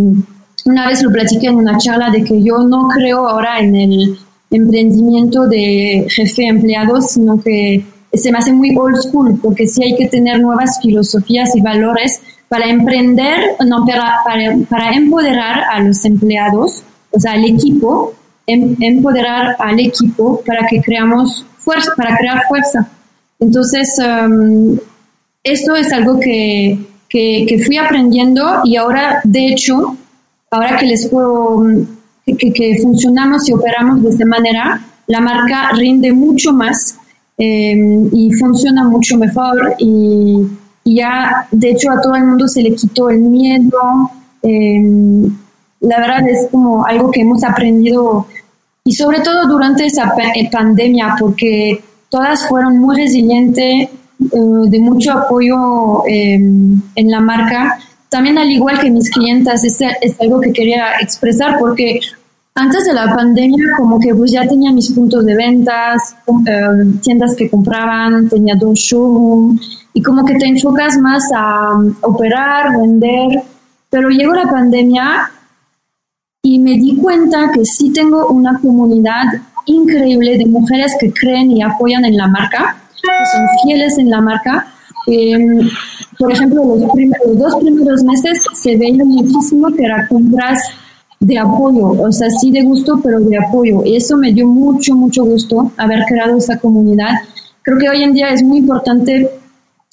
[0.64, 4.18] una vez lo platiqué en una charla de que yo no creo ahora en el
[4.50, 9.96] emprendimiento de jefe empleado, sino que se me hace muy old school, porque sí hay
[9.96, 14.16] que tener nuevas filosofías y valores para emprender, no, para,
[14.68, 18.12] para, empoderar a los empleados, o sea, al equipo,
[18.46, 22.86] em, empoderar al equipo para que creamos fuerza, para crear fuerza.
[23.40, 24.76] Entonces, um,
[25.42, 29.96] esto es algo que, que fui aprendiendo y ahora, de hecho,
[30.52, 31.64] ahora que les puedo,
[32.26, 36.96] que, funcionamos y operamos de esta manera, la marca rinde mucho más
[37.38, 40.46] em, y funciona mucho mejor y,
[40.84, 44.10] ya, de hecho, a todo el mundo se le quitó el miedo.
[44.42, 45.24] Em,
[45.80, 48.26] la verdad es como algo que hemos aprendido
[48.84, 53.88] y sobre todo durante esa eh, pandemia, porque todas fueron muy resilientes, eh,
[54.68, 57.78] de mucho apoyo em, en la marca
[58.12, 61.98] también al igual que mis clientas, es, es algo que quería expresar porque
[62.54, 66.14] antes de la pandemia como que pues ya tenía mis puntos de ventas,
[66.46, 71.94] em, tiendas que compraban, tenía dos showrooms y como que te enfocas más a um,
[72.02, 73.42] operar, vender,
[73.88, 75.30] pero llegó la pandemia
[76.42, 79.24] y me di cuenta que sí tengo una comunidad
[79.64, 84.20] increíble de mujeres que creen y apoyan en la marca, que son fieles en la
[84.20, 84.66] marca.
[85.06, 85.70] Em,
[86.22, 90.60] por ejemplo, los, los, dos primeros meses se veía muchísimo que era compras
[91.18, 93.82] de apoyo, o sea, sí de gusto, pero de apoyo.
[93.84, 97.10] Y eso me dio mucho, mucho gusto haber creado esa comunidad.
[97.62, 99.30] Creo que hoy en día es muy importante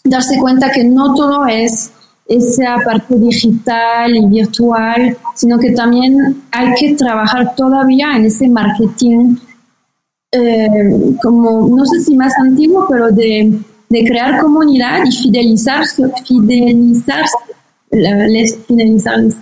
[0.03, 1.91] darse cuenta que no todo es
[2.27, 9.35] esa parte digital y virtual, sino que también hay que trabajar todavía en ese marketing,
[10.31, 13.59] eh, como no sé si más antiguo, pero de,
[13.89, 15.83] de crear comunidad y fidelizar,
[16.25, 17.25] fidelizar,
[17.91, 19.35] les fidelizarles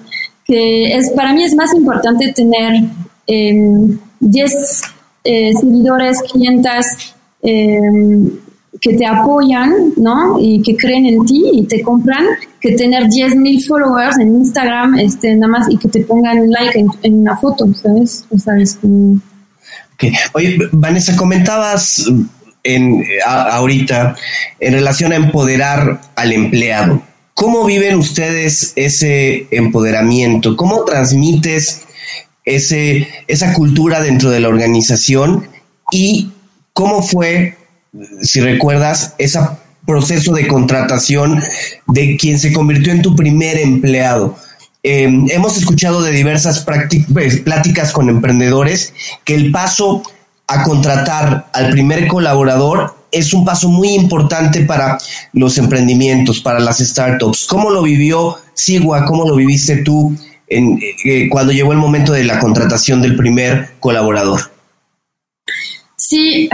[0.47, 2.83] que es, para mí es más importante tener
[3.27, 4.81] 10
[5.25, 8.31] eh, seguidores, clientas em,
[8.79, 10.37] que te apoyan, ¿no?
[10.39, 12.25] Y que creen en ti y te compran,
[12.61, 16.85] que tener 10 mil followers en Instagram, este, nada más, y que te pongan like
[17.03, 18.25] en, una foto, ¿sabes?
[18.29, 18.53] O sea,
[20.33, 22.09] Oye, Vanessa, comentabas
[23.25, 24.15] ahorita
[24.59, 27.01] en relación a empoderar al empleado.
[27.33, 30.57] ¿Cómo viven ustedes ese empoderamiento?
[30.57, 31.83] ¿Cómo transmites
[32.45, 35.47] ese, esa cultura dentro de la organización?
[35.91, 36.31] ¿Y
[36.73, 37.57] cómo fue,
[38.21, 39.39] si recuerdas, ese
[39.85, 41.43] proceso de contratación
[41.87, 44.35] de quien se convirtió en tu primer empleado?
[44.81, 46.65] Em, hemos escuchado de diversas
[47.13, 48.93] pues, pláticas con emprendedores
[49.25, 50.01] que el paso
[50.47, 54.97] a contratar al primer colaborador es un paso muy importante para
[55.33, 57.45] los emprendimientos, para las startups.
[57.45, 59.05] ¿Cómo lo vivió Sigua?
[59.05, 60.15] ¿Cómo lo viviste tú
[60.47, 64.51] en, eh, cuando llegó el momento de la contratación del primer colaborador?
[65.95, 66.49] Sí,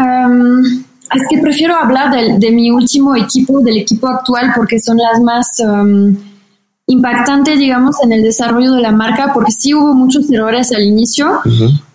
[1.14, 5.62] es que prefiero hablar de, mi último equipo, del equipo actual, porque son las más
[6.88, 11.40] impactantes, digamos, en el desarrollo de la marca, porque sí hubo muchos errores al inicio,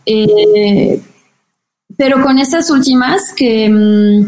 [0.07, 1.01] eh,
[1.99, 4.25] pero con estas últimas que mm,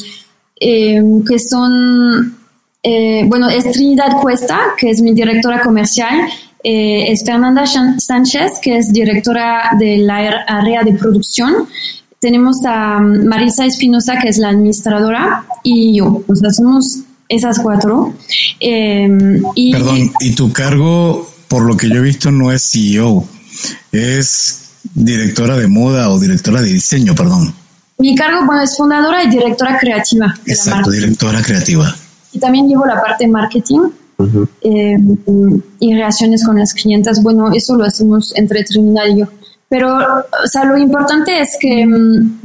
[0.63, 2.37] Em, que son,
[2.83, 6.29] eh, bueno, es Trinidad Cuesta, que es mi directora comercial,
[6.63, 11.67] eh, es Fernanda Sánchez, que es directora del área de producción.
[12.19, 16.23] Tenemos a Marisa Espinosa, que es la administradora, y yo.
[16.29, 18.13] O sea, somos esas cuatro.
[18.61, 23.27] Em, y, Perdón, y tu cargo, por lo que yo he visto, no es CEO,
[23.93, 27.55] es directora de moda o directora de diseño, perdón.
[28.01, 30.35] Mi cargo, bueno, es fundadora y directora creativa.
[30.47, 31.95] Exacto, directora creativa.
[32.33, 33.81] Y también llevo la parte de marketing
[34.63, 34.97] eh,
[35.81, 37.23] y relaciones con las clientas.
[37.23, 39.27] Bueno, eso lo hacemos entre Trinidad y yo.
[39.69, 42.41] Pero, o sea, lo importante es que, mm,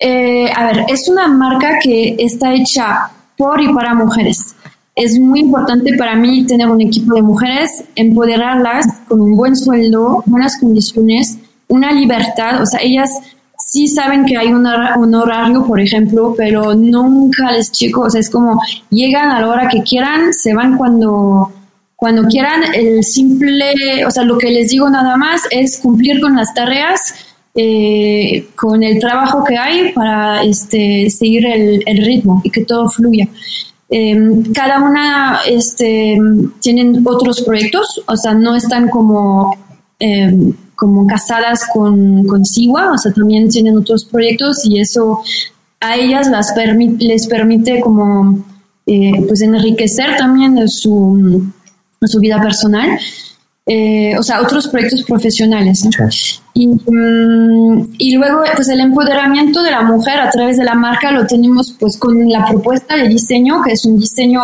[0.00, 4.56] eh, a ver, es una marca que está hecha por y para mujeres.
[4.96, 10.24] Es muy importante para mí tener un equipo de mujeres, empoderarlas con un buen sueldo,
[10.26, 12.60] buenas condiciones, una libertad.
[12.60, 13.10] O sea, ellas
[13.68, 19.30] sí saben que hay un, horario, por ejemplo, pero nunca les chicos, es como llegan
[19.30, 21.52] a la hora que quieran, se van cuando,
[21.94, 22.62] cuando quieran.
[22.74, 27.14] El simple, o sea, lo que les digo nada más es cumplir con las tareas,
[27.54, 33.28] eh, con el trabajo que hay para este, seguir el, ritmo y que todo fluya.
[33.90, 36.18] Em, cada una este,
[36.60, 39.54] tienen otros proyectos, o sea, no están como...
[39.98, 45.20] Em, como casadas con, con Siwa, o sea, también tienen otros proyectos y eso
[45.80, 46.54] a ellas las
[47.00, 48.44] les permite como
[48.86, 51.42] eh, pues enriquecer también su,
[52.00, 52.96] su vida personal.
[53.66, 55.84] Eh, o sea, otros proyectos profesionales.
[56.54, 61.10] Y, mm, y, luego, pues el empoderamiento de la mujer a través de la marca
[61.10, 64.40] lo tenemos pues con la propuesta de diseño, que es un diseño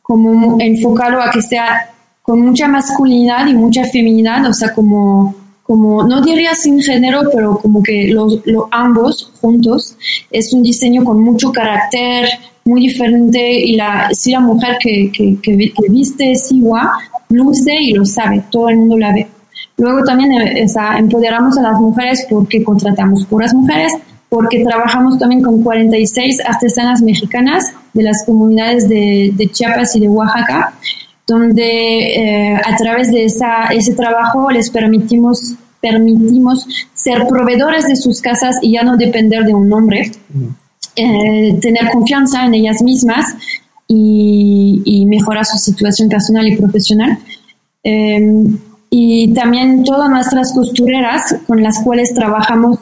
[0.00, 1.90] como enfocado a que sea
[2.22, 7.58] con mucha masculinidad y mucha feminidad, o sea, como como, no diría sin género, pero
[7.58, 9.96] como que los, ambos juntos,
[10.30, 12.28] es un diseño con mucho carácter,
[12.64, 16.88] muy diferente y la, si la mujer que, que, que, viste es igual,
[17.30, 19.26] luce y lo sabe, todo el mundo la ve.
[19.78, 20.66] Luego también eh,
[20.98, 23.92] empoderamos a las mujeres porque contratamos puras mujeres,
[24.28, 30.08] porque trabajamos también con 46 artesanas mexicanas de las comunidades de, de Chiapas y de
[30.08, 30.74] Oaxaca
[31.26, 38.20] donde eh, a través de esa, ese trabajo les permitimos, permitimos ser proveedores de sus
[38.20, 40.12] casas y ya no depender de un hombre,
[40.94, 43.34] eh, tener confianza en ellas mismas
[43.88, 47.18] y, mejorar su situación personal y profesional.
[47.82, 48.44] Eh,
[48.90, 52.78] y también todas nuestras costureras con las cuales trabajamos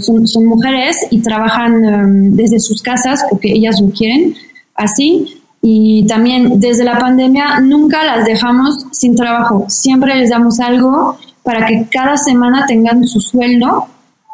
[0.00, 4.34] son, son, mujeres y trabajan desde sus casas porque ellas lo quieren
[4.74, 9.64] así y también desde la pandemia nunca las dejamos sin trabajo.
[9.68, 13.86] Siempre les damos algo para que cada semana tengan su sueldo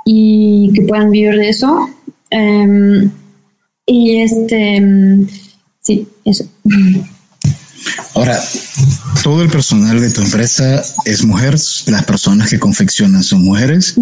[0.06, 1.86] y que puedan vivir de eso.
[2.30, 3.10] Em,
[3.84, 4.82] y este,
[5.80, 6.46] sí, eso.
[8.14, 8.40] Ahora,
[9.22, 11.56] todo el personal de tu empresa es mujer,
[11.86, 13.96] las personas que confeccionan son mujeres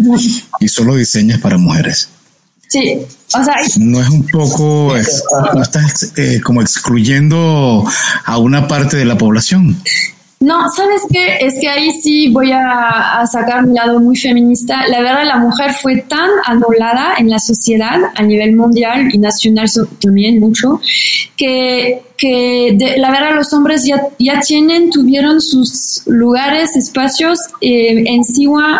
[0.61, 2.09] y solo diseñas para mujeres.
[2.67, 2.99] Sí,
[3.33, 4.93] o sea, no es un poco,
[5.53, 7.83] no estás eh, como excluyendo
[8.25, 9.77] a una parte de la población.
[10.39, 11.37] No, ¿sabes qué?
[11.41, 14.87] Es que ahí sí voy a, sacar mi lado muy feminista.
[14.87, 19.67] La verdad, la mujer fue tan anulada en la sociedad a nivel mundial y nacional
[19.99, 20.79] también mucho,
[21.35, 28.23] que, que la verdad los hombres ya, ya tienen, tuvieron sus lugares, espacios eh, en
[28.23, 28.79] Siwa.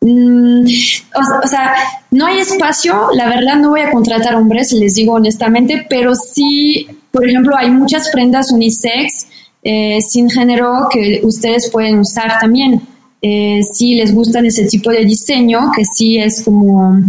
[0.00, 1.74] Mm, o, sea,
[2.10, 6.86] no hay espacio, la verdad no voy a contratar hombres, les digo honestamente, pero sí,
[7.10, 9.26] por ejemplo, hay muchas prendas unisex
[9.62, 12.82] eh, sin género que ustedes pueden usar también.
[13.22, 17.00] Eh, si les gusta ese tipo de diseño, que sí es como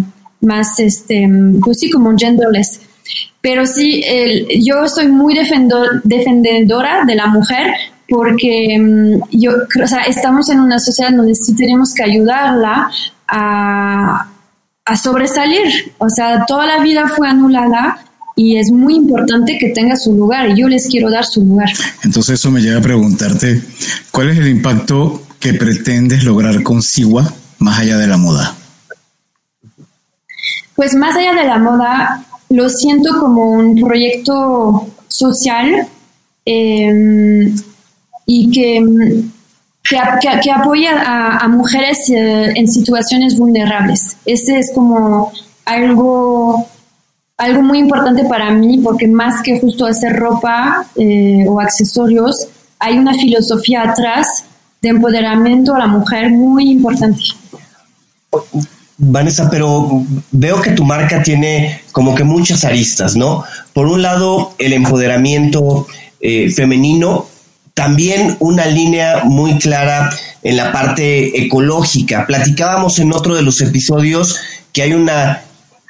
[0.41, 1.29] más, este,
[1.63, 2.81] pues sí, como genderless.
[3.41, 4.03] Pero sí,
[4.61, 5.35] yo soy muy
[6.03, 7.73] defendedora de la mujer
[8.07, 9.51] porque mm, yo,
[9.83, 12.89] o sea, estamos en una sociedad donde sí tenemos que ayudarla
[13.27, 14.29] a,
[14.85, 15.93] a sobresalir.
[15.97, 17.99] O sea, toda la vida fue anulada
[18.35, 21.69] y es muy importante que tenga su lugar y yo les quiero dar su lugar.
[22.03, 23.61] Entonces eso me lleva a preguntarte,
[24.11, 28.55] ¿cuál es el impacto que pretendes lograr con Siwa más allá de la moda?
[30.75, 35.87] Pues más allá de la moda, lo siento como un proyecto social
[36.45, 37.55] em,
[38.27, 38.85] y que,
[39.83, 44.17] que, apoya a, mujeres eh, en situaciones vulnerables.
[44.25, 45.31] Ese es como
[45.65, 46.67] algo
[47.37, 52.47] algo muy importante para mí, porque más que justo hacer ropa eh, o accesorios,
[52.79, 54.45] hay una filosofía atrás
[54.81, 57.21] de empoderamiento a la mujer muy importante.
[58.97, 63.43] Vanessa, pero veo que tu marca tiene como que muchas aristas, ¿no?
[63.73, 65.87] Por un lado, el empoderamiento
[66.19, 67.27] eh, femenino,
[67.77, 70.09] también una línea muy clara
[70.41, 72.25] en la parte ecológica.
[72.25, 74.39] Platicábamos en otro de los episodios
[74.73, 75.43] que hay una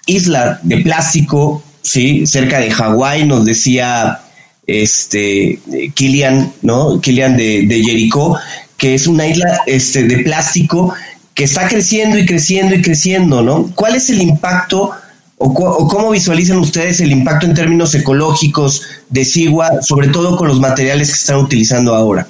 [0.05, 2.27] isla de plástico, ¿sí?
[2.27, 4.19] Cerca de Hawái, nos decía
[4.67, 5.61] este
[5.93, 6.99] Kilian, ¿no?
[6.99, 8.37] Kilian de, de Jericó,
[8.75, 10.93] que es una isla este, de plástico
[11.33, 13.71] que está creciendo y creciendo y creciendo, ¿no?
[13.75, 14.91] ¿Cuál es el impacto
[15.37, 20.59] o, cómo visualizan ustedes el impacto en términos ecológicos de Sigua, sobre todo con los
[20.59, 22.27] materiales que están utilizando ahora?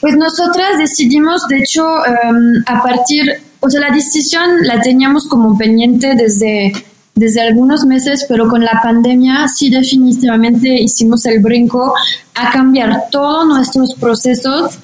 [0.00, 5.56] Pues nosotras decidimos, de hecho, em, a partir o sea, la decisión la teníamos como
[5.56, 6.72] pendiente desde,
[7.14, 11.94] desde algunos meses, pero con la pandemia sí definitivamente hicimos el brinco
[12.34, 14.78] a cambiar todos nuestros procesos,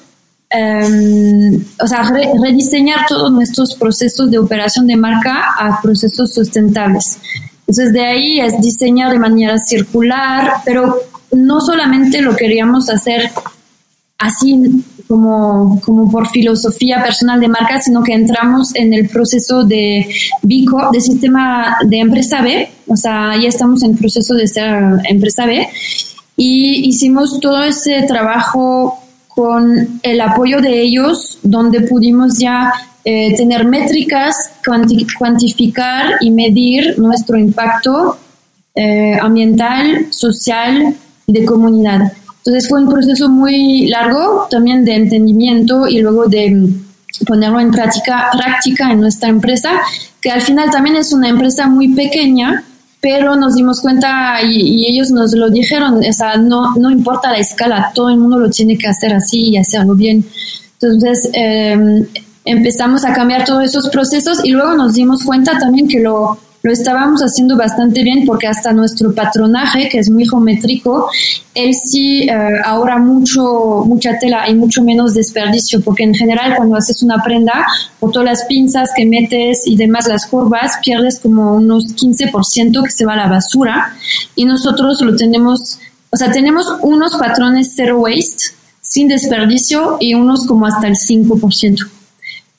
[0.53, 2.03] em, o sea,
[2.41, 7.17] rediseñar todos nuestros procesos de operación de marca a procesos sustentables.
[7.61, 10.99] Entonces, de ahí es diseñar de manera circular, pero
[11.31, 13.31] no solamente lo queríamos hacer
[14.19, 20.07] así como, como por filosofía personal de marca, sino que entramos en el proceso de
[20.41, 25.45] BICO, de sistema de empresa B, o sea, ya estamos en proceso de ser empresa
[25.45, 25.67] B,
[26.35, 29.02] y hicimos todo ese trabajo
[29.35, 32.71] con el apoyo de ellos, donde pudimos ya
[33.03, 34.51] eh, tener métricas,
[35.17, 38.17] cuantificar y medir nuestro impacto
[38.75, 40.95] eh, ambiental, social
[41.27, 42.13] y de comunidad.
[42.37, 47.71] Entonces fue un proceso muy largo también de entendimiento y luego de mm, ponerlo en
[47.71, 49.71] práctica, práctica en nuestra empresa,
[50.21, 52.63] que al final también es una empresa muy pequeña,
[53.03, 57.37] pero nos dimos cuenta y, ellos nos lo dijeron, o sea, no, no importa la
[57.37, 60.23] escala, todo el mundo lo tiene que hacer así y hacerlo bien.
[60.79, 62.05] Entonces em,
[62.45, 66.71] empezamos a cambiar todos esos procesos y luego nos dimos cuenta también que lo lo
[66.71, 71.09] estábamos haciendo bastante bien porque hasta nuestro patronaje, que es muy geométrico,
[71.53, 72.31] él sí eh,
[72.63, 77.65] ahorra mucho, mucha tela y mucho menos desperdicio, porque en general cuando haces una prenda,
[77.99, 82.91] por todas las pinzas que metes y demás las curvas, pierdes como unos 15% que
[82.91, 83.93] se va a la basura
[84.33, 85.79] y nosotros lo tenemos,
[86.11, 92.02] o sea, tenemos unos patrones zero waste, sin desperdicio y unos como hasta el 5%.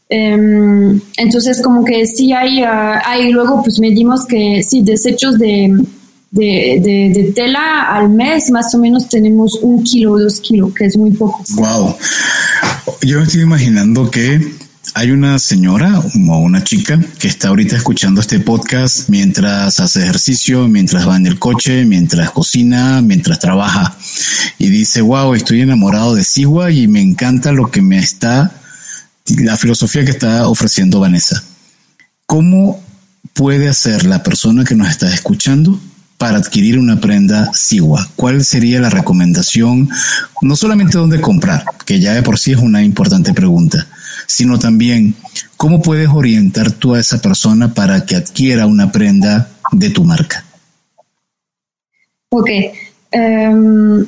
[0.08, 5.74] Em, entonces, como que sí hay, ah, hay, luego pues medimos que sí, desechos de,
[6.30, 10.96] de, tela al mes, más o menos tenemos un kilo o dos kilos, que es
[10.96, 11.42] muy poco.
[11.56, 11.96] Wow.
[13.02, 14.40] Yo estoy imaginando que
[14.96, 20.68] hay una señora o una chica que está ahorita escuchando este podcast mientras hace ejercicio,
[20.68, 23.96] mientras va en el coche, mientras cocina, mientras trabaja
[24.58, 28.52] y dice, wow, estoy enamorado de Sigua y me encanta lo que me está
[29.26, 31.42] la filosofía que está ofreciendo Vanessa.
[32.26, 32.82] ¿Cómo
[33.32, 35.80] puede hacer la persona que nos está escuchando
[36.18, 38.08] para adquirir una prenda Siwa?
[38.16, 39.88] ¿Cuál sería la recomendación?
[40.42, 43.86] No solamente dónde comprar, que ya de por sí es una importante pregunta,
[44.26, 45.14] sino también
[45.56, 50.44] cómo puedes orientar tú a esa persona para que adquiera una prenda de tu marca.
[52.28, 52.50] Ok.
[53.10, 54.06] Em,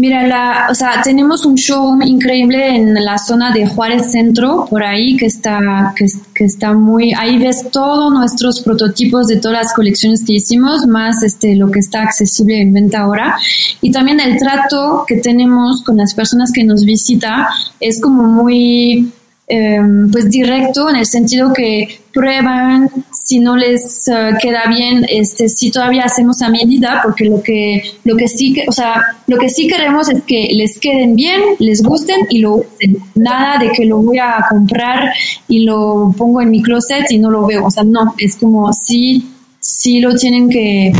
[0.00, 4.82] Mira, la, o sea, tenemos un showroom increíble en la zona de Juárez Centro, por
[4.82, 9.74] ahí, que está, que, que, está muy, ahí ves todos nuestros prototipos de todas las
[9.74, 13.36] colecciones que hicimos, más este, lo que está accesible en venta ahora.
[13.82, 17.44] Y también el trato que tenemos con las personas que nos visitan
[17.78, 19.12] es como muy,
[19.52, 25.48] Em, pues directo en el sentido que prueban si no les eh, queda bien este
[25.48, 29.48] si todavía hacemos a medida porque lo que lo que sí o sea lo que
[29.48, 32.98] sí queremos es que les queden bien les gusten y lo usen.
[33.16, 35.12] Nada de que lo voy a comprar
[35.48, 37.66] y lo pongo en mi closet y no lo veo.
[37.66, 39.26] O sea no es como si
[39.58, 40.92] si lo tienen que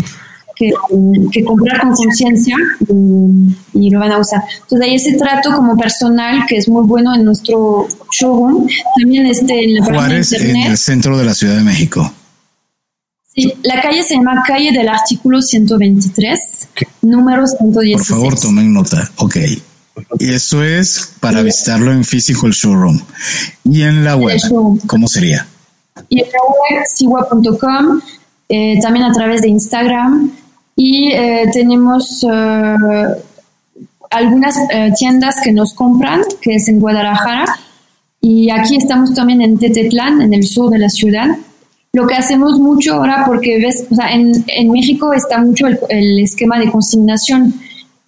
[1.32, 2.56] que, comprar con conciencia
[3.72, 4.42] y, lo van a usar.
[4.62, 8.66] Entonces hay ese trato como personal que es muy bueno en nuestro showroom.
[9.00, 12.12] También este, en la Juárez, en el centro de la Ciudad de México.
[13.34, 16.68] Sí, la calle se llama Calle del Artículo 123,
[17.02, 17.96] número 116.
[17.96, 19.10] Por favor, tomen nota.
[19.16, 19.36] Ok.
[20.18, 23.00] Y eso es para visitarlo en físico el showroom.
[23.64, 24.38] Y en la web,
[24.86, 25.46] ¿cómo sería?
[26.08, 28.00] Y en la web, siwa.com,
[28.48, 30.32] eh, también a través de Instagram
[30.82, 32.76] y eh, tenemos eh,
[34.08, 37.44] algunas eh, tiendas que nos compran, que es en Guadalajara,
[38.22, 41.26] y aquí estamos también en Tetetlán, en el sur de la ciudad.
[41.92, 45.78] Lo que hacemos mucho ahora, porque ves, o sea, en, en México está mucho el,
[45.90, 47.52] el, esquema de consignación,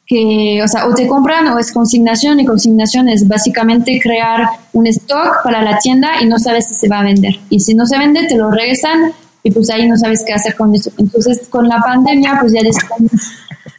[0.07, 4.87] que, o sea, o te compran o es consignación, y consignación es básicamente crear un
[4.87, 7.39] stock para la tienda y no sabes si se va a vender.
[7.51, 9.13] Y si no se vende, te lo regresan
[9.43, 10.91] y pues ahí no sabes qué hacer con eso.
[10.99, 13.11] Entonces, con la pandemia, pues ya decidimos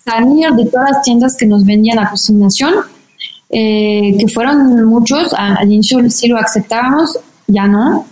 [0.03, 2.74] salir de todas las tiendas que nos vendían a consignación,
[3.49, 8.05] eh, que fueron muchos, al inicio sí lo aceptábamos, ya no.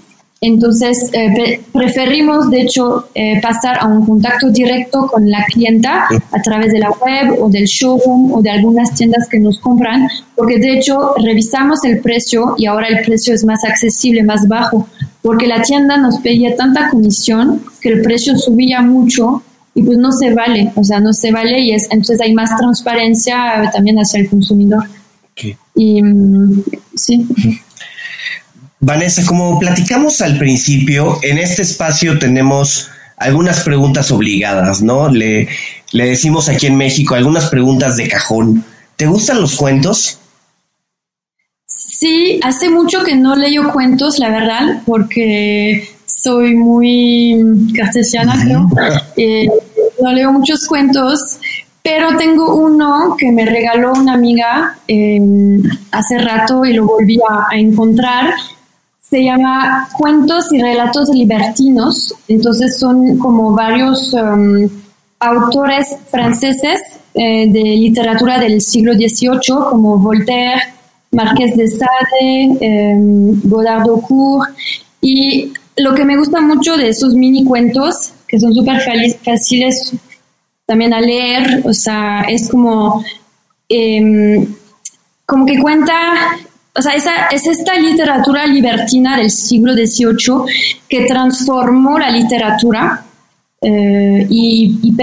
[0.43, 6.41] Entonces, eh, preferimos, de hecho, eh, pasar a un contacto directo con la clienta a
[6.41, 10.57] través de la web o del showroom o de algunas tiendas que nos compran, porque
[10.57, 14.87] de hecho revisamos el precio y ahora el precio es más accesible, más bajo,
[15.21, 19.43] porque la tienda nos pedía tanta comisión que el precio subía mucho
[19.75, 22.57] y pues no se vale, o sea, no se vale y es, entonces hay más
[22.57, 24.85] transparencia también hacia el consumidor.
[25.75, 26.63] Y mm,
[26.95, 27.27] sí.
[28.81, 35.07] Vanessa, como platicamos al principio, en este espacio tenemos algunas preguntas obligadas, ¿no?
[35.07, 35.47] Le,
[35.91, 38.65] le decimos aquí en México algunas preguntas de cajón.
[38.95, 40.19] ¿Te gustan los cuentos?
[41.65, 48.67] Sí, hace mucho que no leo cuentos, la verdad, porque soy muy cartesiana, creo.
[49.17, 49.47] Eh,
[50.01, 51.39] no leo muchos cuentos,
[51.83, 55.61] pero tengo uno que me regaló una amiga em,
[55.91, 58.33] hace rato y lo volví a, encontrar.
[59.11, 62.15] Se llama Cuentos y Relatos Libertinos.
[62.29, 64.69] Entonces son como varios em,
[65.19, 66.81] autores franceses
[67.13, 70.61] eh, de literatura del siglo XVIII, como Voltaire,
[71.11, 72.95] Marqués de Sade, eh,
[73.43, 73.85] Godard
[75.01, 78.79] Y lo que me gusta mucho de esos mini cuentos, que son súper
[79.25, 79.93] fáciles
[80.65, 83.03] también a leer, o sea, es como,
[83.67, 84.47] em,
[85.25, 85.93] como que cuenta,
[86.73, 90.45] o sea, esa, es esta literatura libertina del siglo XVIII
[90.87, 93.05] que transformó la literatura
[93.61, 94.93] eh, y,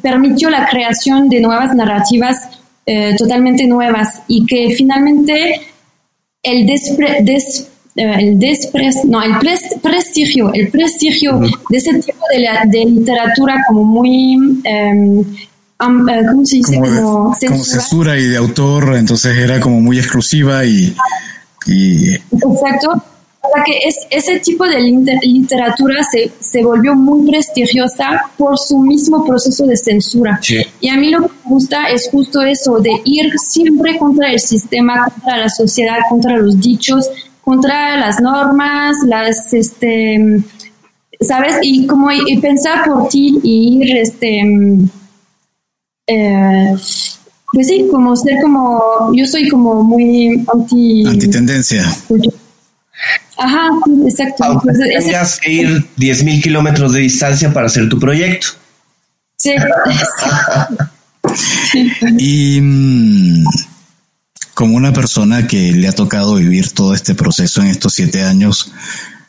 [0.00, 2.48] permitió la creación de nuevas narrativas
[2.86, 5.60] eh, totalmente nuevas y que finalmente
[6.42, 9.32] el, despre, des, eh, el despres, no, el
[9.82, 14.36] prestigio, el prestigio de ese tipo de, de literatura como muy...
[14.36, 15.24] Um,
[15.80, 16.76] um, ¿Cómo se dice?
[16.76, 18.18] Como, como, censura.
[18.18, 20.94] y de autor, entonces era como muy exclusiva y...
[21.66, 22.14] y...
[22.14, 23.02] Exacto
[23.64, 29.66] que es, ese tipo de literatura se, se, volvió muy prestigiosa por su mismo proceso
[29.66, 30.40] de censura.
[30.80, 34.40] Y a mí lo que me gusta es justo eso, de ir siempre contra el
[34.40, 37.08] sistema, contra la sociedad, contra los dichos,
[37.42, 40.42] contra las normas, las, este,
[41.20, 41.56] ¿sabes?
[41.62, 44.42] Y como y pensar por ti y ir, este,
[46.08, 46.74] eh,
[47.52, 51.06] pues sí, como ser como, yo soy como muy anti...
[51.06, 51.84] Antitendencia.
[53.36, 53.70] Ajá,
[54.06, 54.44] exacto.
[54.44, 58.48] Aunque tengas que ir 10.000 kilómetros de distancia para hacer tu proyecto.
[59.36, 59.54] Sí.
[62.18, 63.44] y mm,
[64.54, 68.72] como una persona que le ha tocado vivir todo este proceso en estos siete años,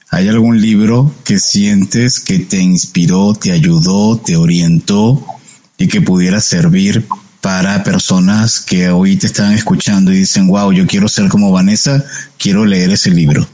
[0.09, 5.38] ¿hay algún libro que sientes que te inspiró, te ayudó, te orientó
[5.79, 7.07] y que pudiera servir
[7.41, 12.03] para personas que hoy te están escuchando y dicen, wow, yo quiero ser como Vanessa,
[12.37, 13.47] quiero leer ese libro?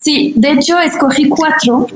[0.00, 1.86] Sí, de hecho escogí cuatro,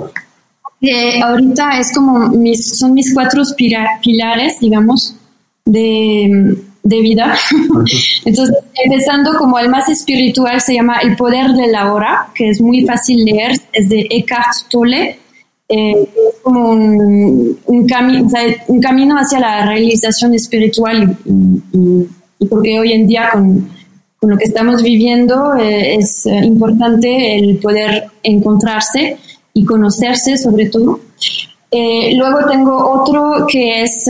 [0.80, 5.16] que ahorita es como mis, son mis cuatro pilares, digamos,
[5.64, 7.36] de, de vida.
[8.24, 12.61] Entonces, empezando como el más espiritual, se llama El Poder de la Hora, que es
[12.61, 15.18] muy fácil leer, es de Eckhart Tolle.
[15.68, 17.00] Eh, es como un,
[17.66, 17.86] un,
[18.68, 21.16] un, camino hacia la realización espiritual
[22.38, 23.66] y, porque hoy en día con,
[24.24, 29.18] con lo que estamos viviendo eh, es eh, importante el poder encontrarse
[29.52, 31.00] y conocerse sobre todo.
[31.70, 34.08] Eh, luego tengo otro que es,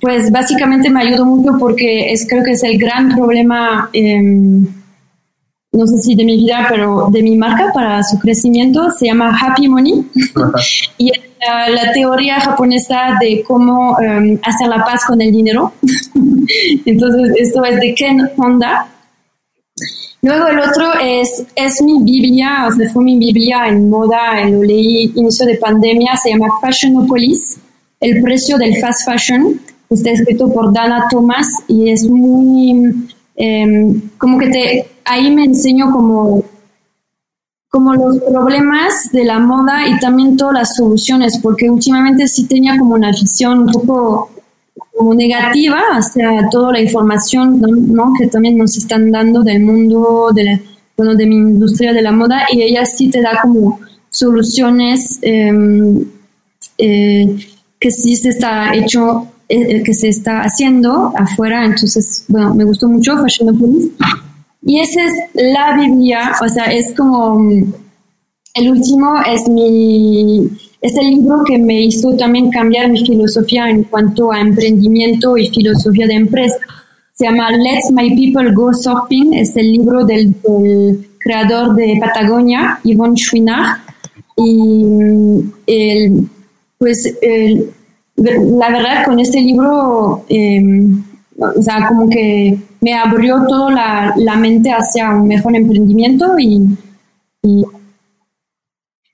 [0.00, 4.66] pues básicamente me ayudó mucho porque es creo que es el gran problema, em,
[5.72, 8.90] no sé si de mi vida, pero de mi marca para su crecimiento.
[8.90, 10.04] Se llama Happy Money
[10.98, 11.20] y es
[11.72, 15.72] la teoría japonesa de cómo em, hacer la paz con el dinero.
[16.84, 18.88] Entonces, esto es de Ken Honda
[20.22, 24.62] Luego el otro es, es mi Biblia, o sea, fue mi Biblia en moda, lo
[24.62, 27.58] leí inicio de pandemia, se llama Fashionopolis,
[28.00, 29.58] el precio del fast fashion,
[29.88, 35.90] está escrito por Dana Thomas y es muy, em, como que te, ahí me enseño
[35.90, 36.44] como,
[37.68, 42.78] como los problemas de la moda y también todas las soluciones, porque últimamente sí tenía
[42.78, 44.30] como una visión un poco
[44.96, 48.12] como negativa hacia toda la información ¿no?
[48.18, 50.60] que también nos están dando del mundo de,
[50.96, 53.80] bueno, de mi industria de la moda y ella sí te da como
[54.10, 56.04] soluciones em,
[56.76, 57.36] eh,
[57.78, 62.64] que sí se está hecho eh, eh, que se está haciendo afuera entonces bueno me
[62.64, 63.90] gustó mucho Fashionopolis
[64.62, 67.40] y esa es la Biblia o sea es como
[68.54, 70.50] el último es mi
[70.80, 75.48] es el libro que me hizo también cambiar mi filosofía en cuanto a emprendimiento y
[75.50, 76.56] filosofía de empresa.
[77.12, 79.34] Se llama Let's My People Go Surfing.
[79.34, 80.34] Es el libro del,
[81.18, 83.80] creador de Patagonia, Yvonne Chouinard.
[84.38, 86.28] Y el,
[86.78, 87.14] pues
[88.16, 91.02] la verdad con este libro, em,
[91.40, 96.66] o sea, como que me abrió toda la, la mente hacia un mejor emprendimiento y,
[97.42, 97.64] y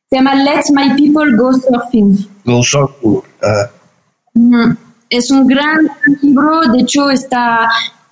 [0.08, 2.16] se llama Let My People Go Surfing.
[2.44, 3.22] Go Surfing.
[5.08, 5.88] Es un gran
[6.22, 7.68] libro, de hecho está,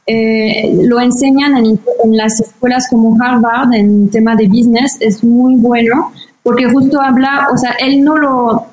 [0.06, 1.80] eh, lo enseñan en,
[2.12, 6.12] las escuelas como Harvard en tema de business, es muy bueno
[6.42, 8.66] porque justo habla, o sea, él no lo,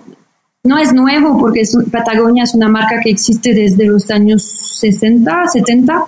[0.63, 6.05] no es nuevo porque Patagonia es una marca que existe desde los años 60, 70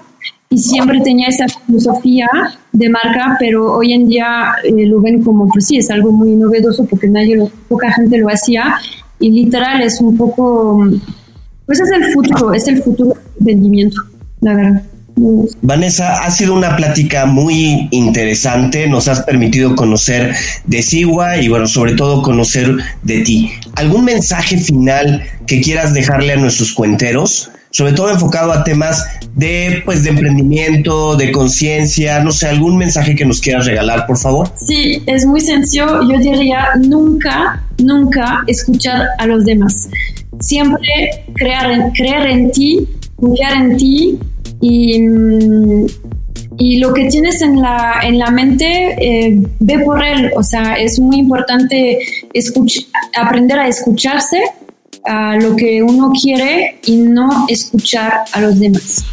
[0.49, 2.27] y siempre tenía esa filosofía
[2.71, 6.35] de marca, pero hoy en día eh, lo ven como, pues sí, es algo muy
[6.35, 8.75] novedoso porque nadie, poca gente lo hacía
[9.19, 10.85] y literal es un poco,
[11.65, 14.01] pues es el futuro, es el futuro del vendimiento,
[14.41, 14.83] la verdad.
[15.61, 20.35] Vanessa, ha sido una plática muy interesante, nos has permitido conocer
[20.65, 23.51] de Sigua y bueno, sobre todo conocer de ti.
[23.75, 27.49] ¿Algún mensaje final que quieras dejarle a nuestros cuenteros?
[27.73, 29.03] sobre todo enfocado a temas
[29.33, 34.19] de, pues, de emprendimiento, de conciencia, no sé, algún mensaje que nos quieras regalar, por
[34.19, 34.51] favor.
[34.55, 36.03] Sí, es muy sencillo.
[36.03, 39.89] Yo diría nunca, nunca escuchar a los demás.
[40.39, 40.87] Siempre
[41.33, 44.19] creer, creer en ti, confiar en ti
[44.63, 44.95] y,
[46.57, 50.31] y lo que tienes en la, en la mente, eh, ve por él.
[50.37, 51.99] O sea, es muy importante
[53.13, 54.41] aprender a escucharse
[55.05, 59.03] a lo que uno quiere y no escuchar a los demás.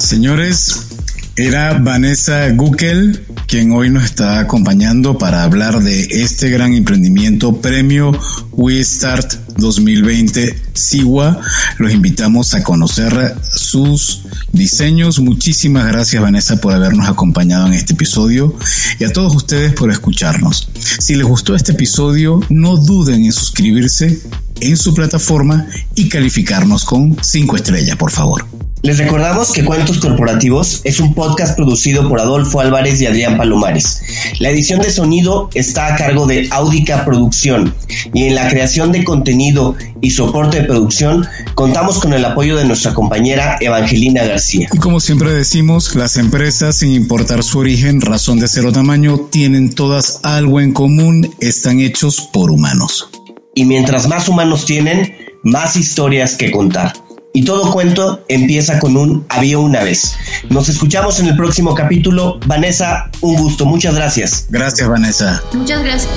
[0.00, 0.93] Señores,
[1.36, 8.12] era Vanessa Guckel quien hoy nos está acompañando para hablar de este gran emprendimiento premio
[8.52, 11.40] We Start 2020 Siwa.
[11.78, 14.22] Los invitamos a conocer sus
[14.52, 15.20] diseños.
[15.20, 18.56] Muchísimas gracias Vanessa por habernos acompañado en este episodio
[18.98, 20.68] y a todos ustedes por escucharnos.
[20.98, 24.20] Si les gustó este episodio, no duden en suscribirse
[24.60, 28.46] en su plataforma y calificarnos con 5 estrellas, por favor.
[28.84, 34.02] Les recordamos que Cuentos Corporativos es un podcast producido por Adolfo Álvarez y Adrián Palomares.
[34.40, 37.74] La edición de sonido está a cargo de Audica Producción
[38.12, 42.66] y en la creación de contenido y soporte de producción contamos con el apoyo de
[42.66, 44.68] nuestra compañera Evangelina García.
[44.70, 49.18] Y como siempre decimos, las empresas, sin importar su origen, razón de ser o tamaño,
[49.30, 53.08] tienen todas algo en común, están hechos por humanos.
[53.54, 56.92] Y mientras más humanos tienen, más historias que contar.
[57.36, 60.16] Y todo cuento empieza con un había una vez.
[60.50, 62.38] Nos escuchamos en el próximo capítulo.
[62.46, 63.66] Vanessa, un gusto.
[63.66, 64.46] Muchas gracias.
[64.50, 65.42] Gracias, Vanessa.
[65.52, 66.08] Muchas gracias.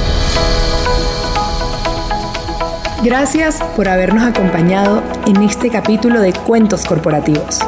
[3.03, 7.61] Gracias por habernos acompañado en este capítulo de Cuentos Corporativos.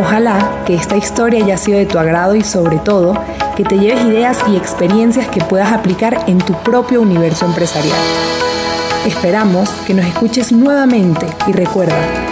[0.00, 3.22] Ojalá que esta historia haya sido de tu agrado y sobre todo
[3.54, 8.00] que te lleves ideas y experiencias que puedas aplicar en tu propio universo empresarial.
[9.06, 12.31] Esperamos que nos escuches nuevamente y recuerda,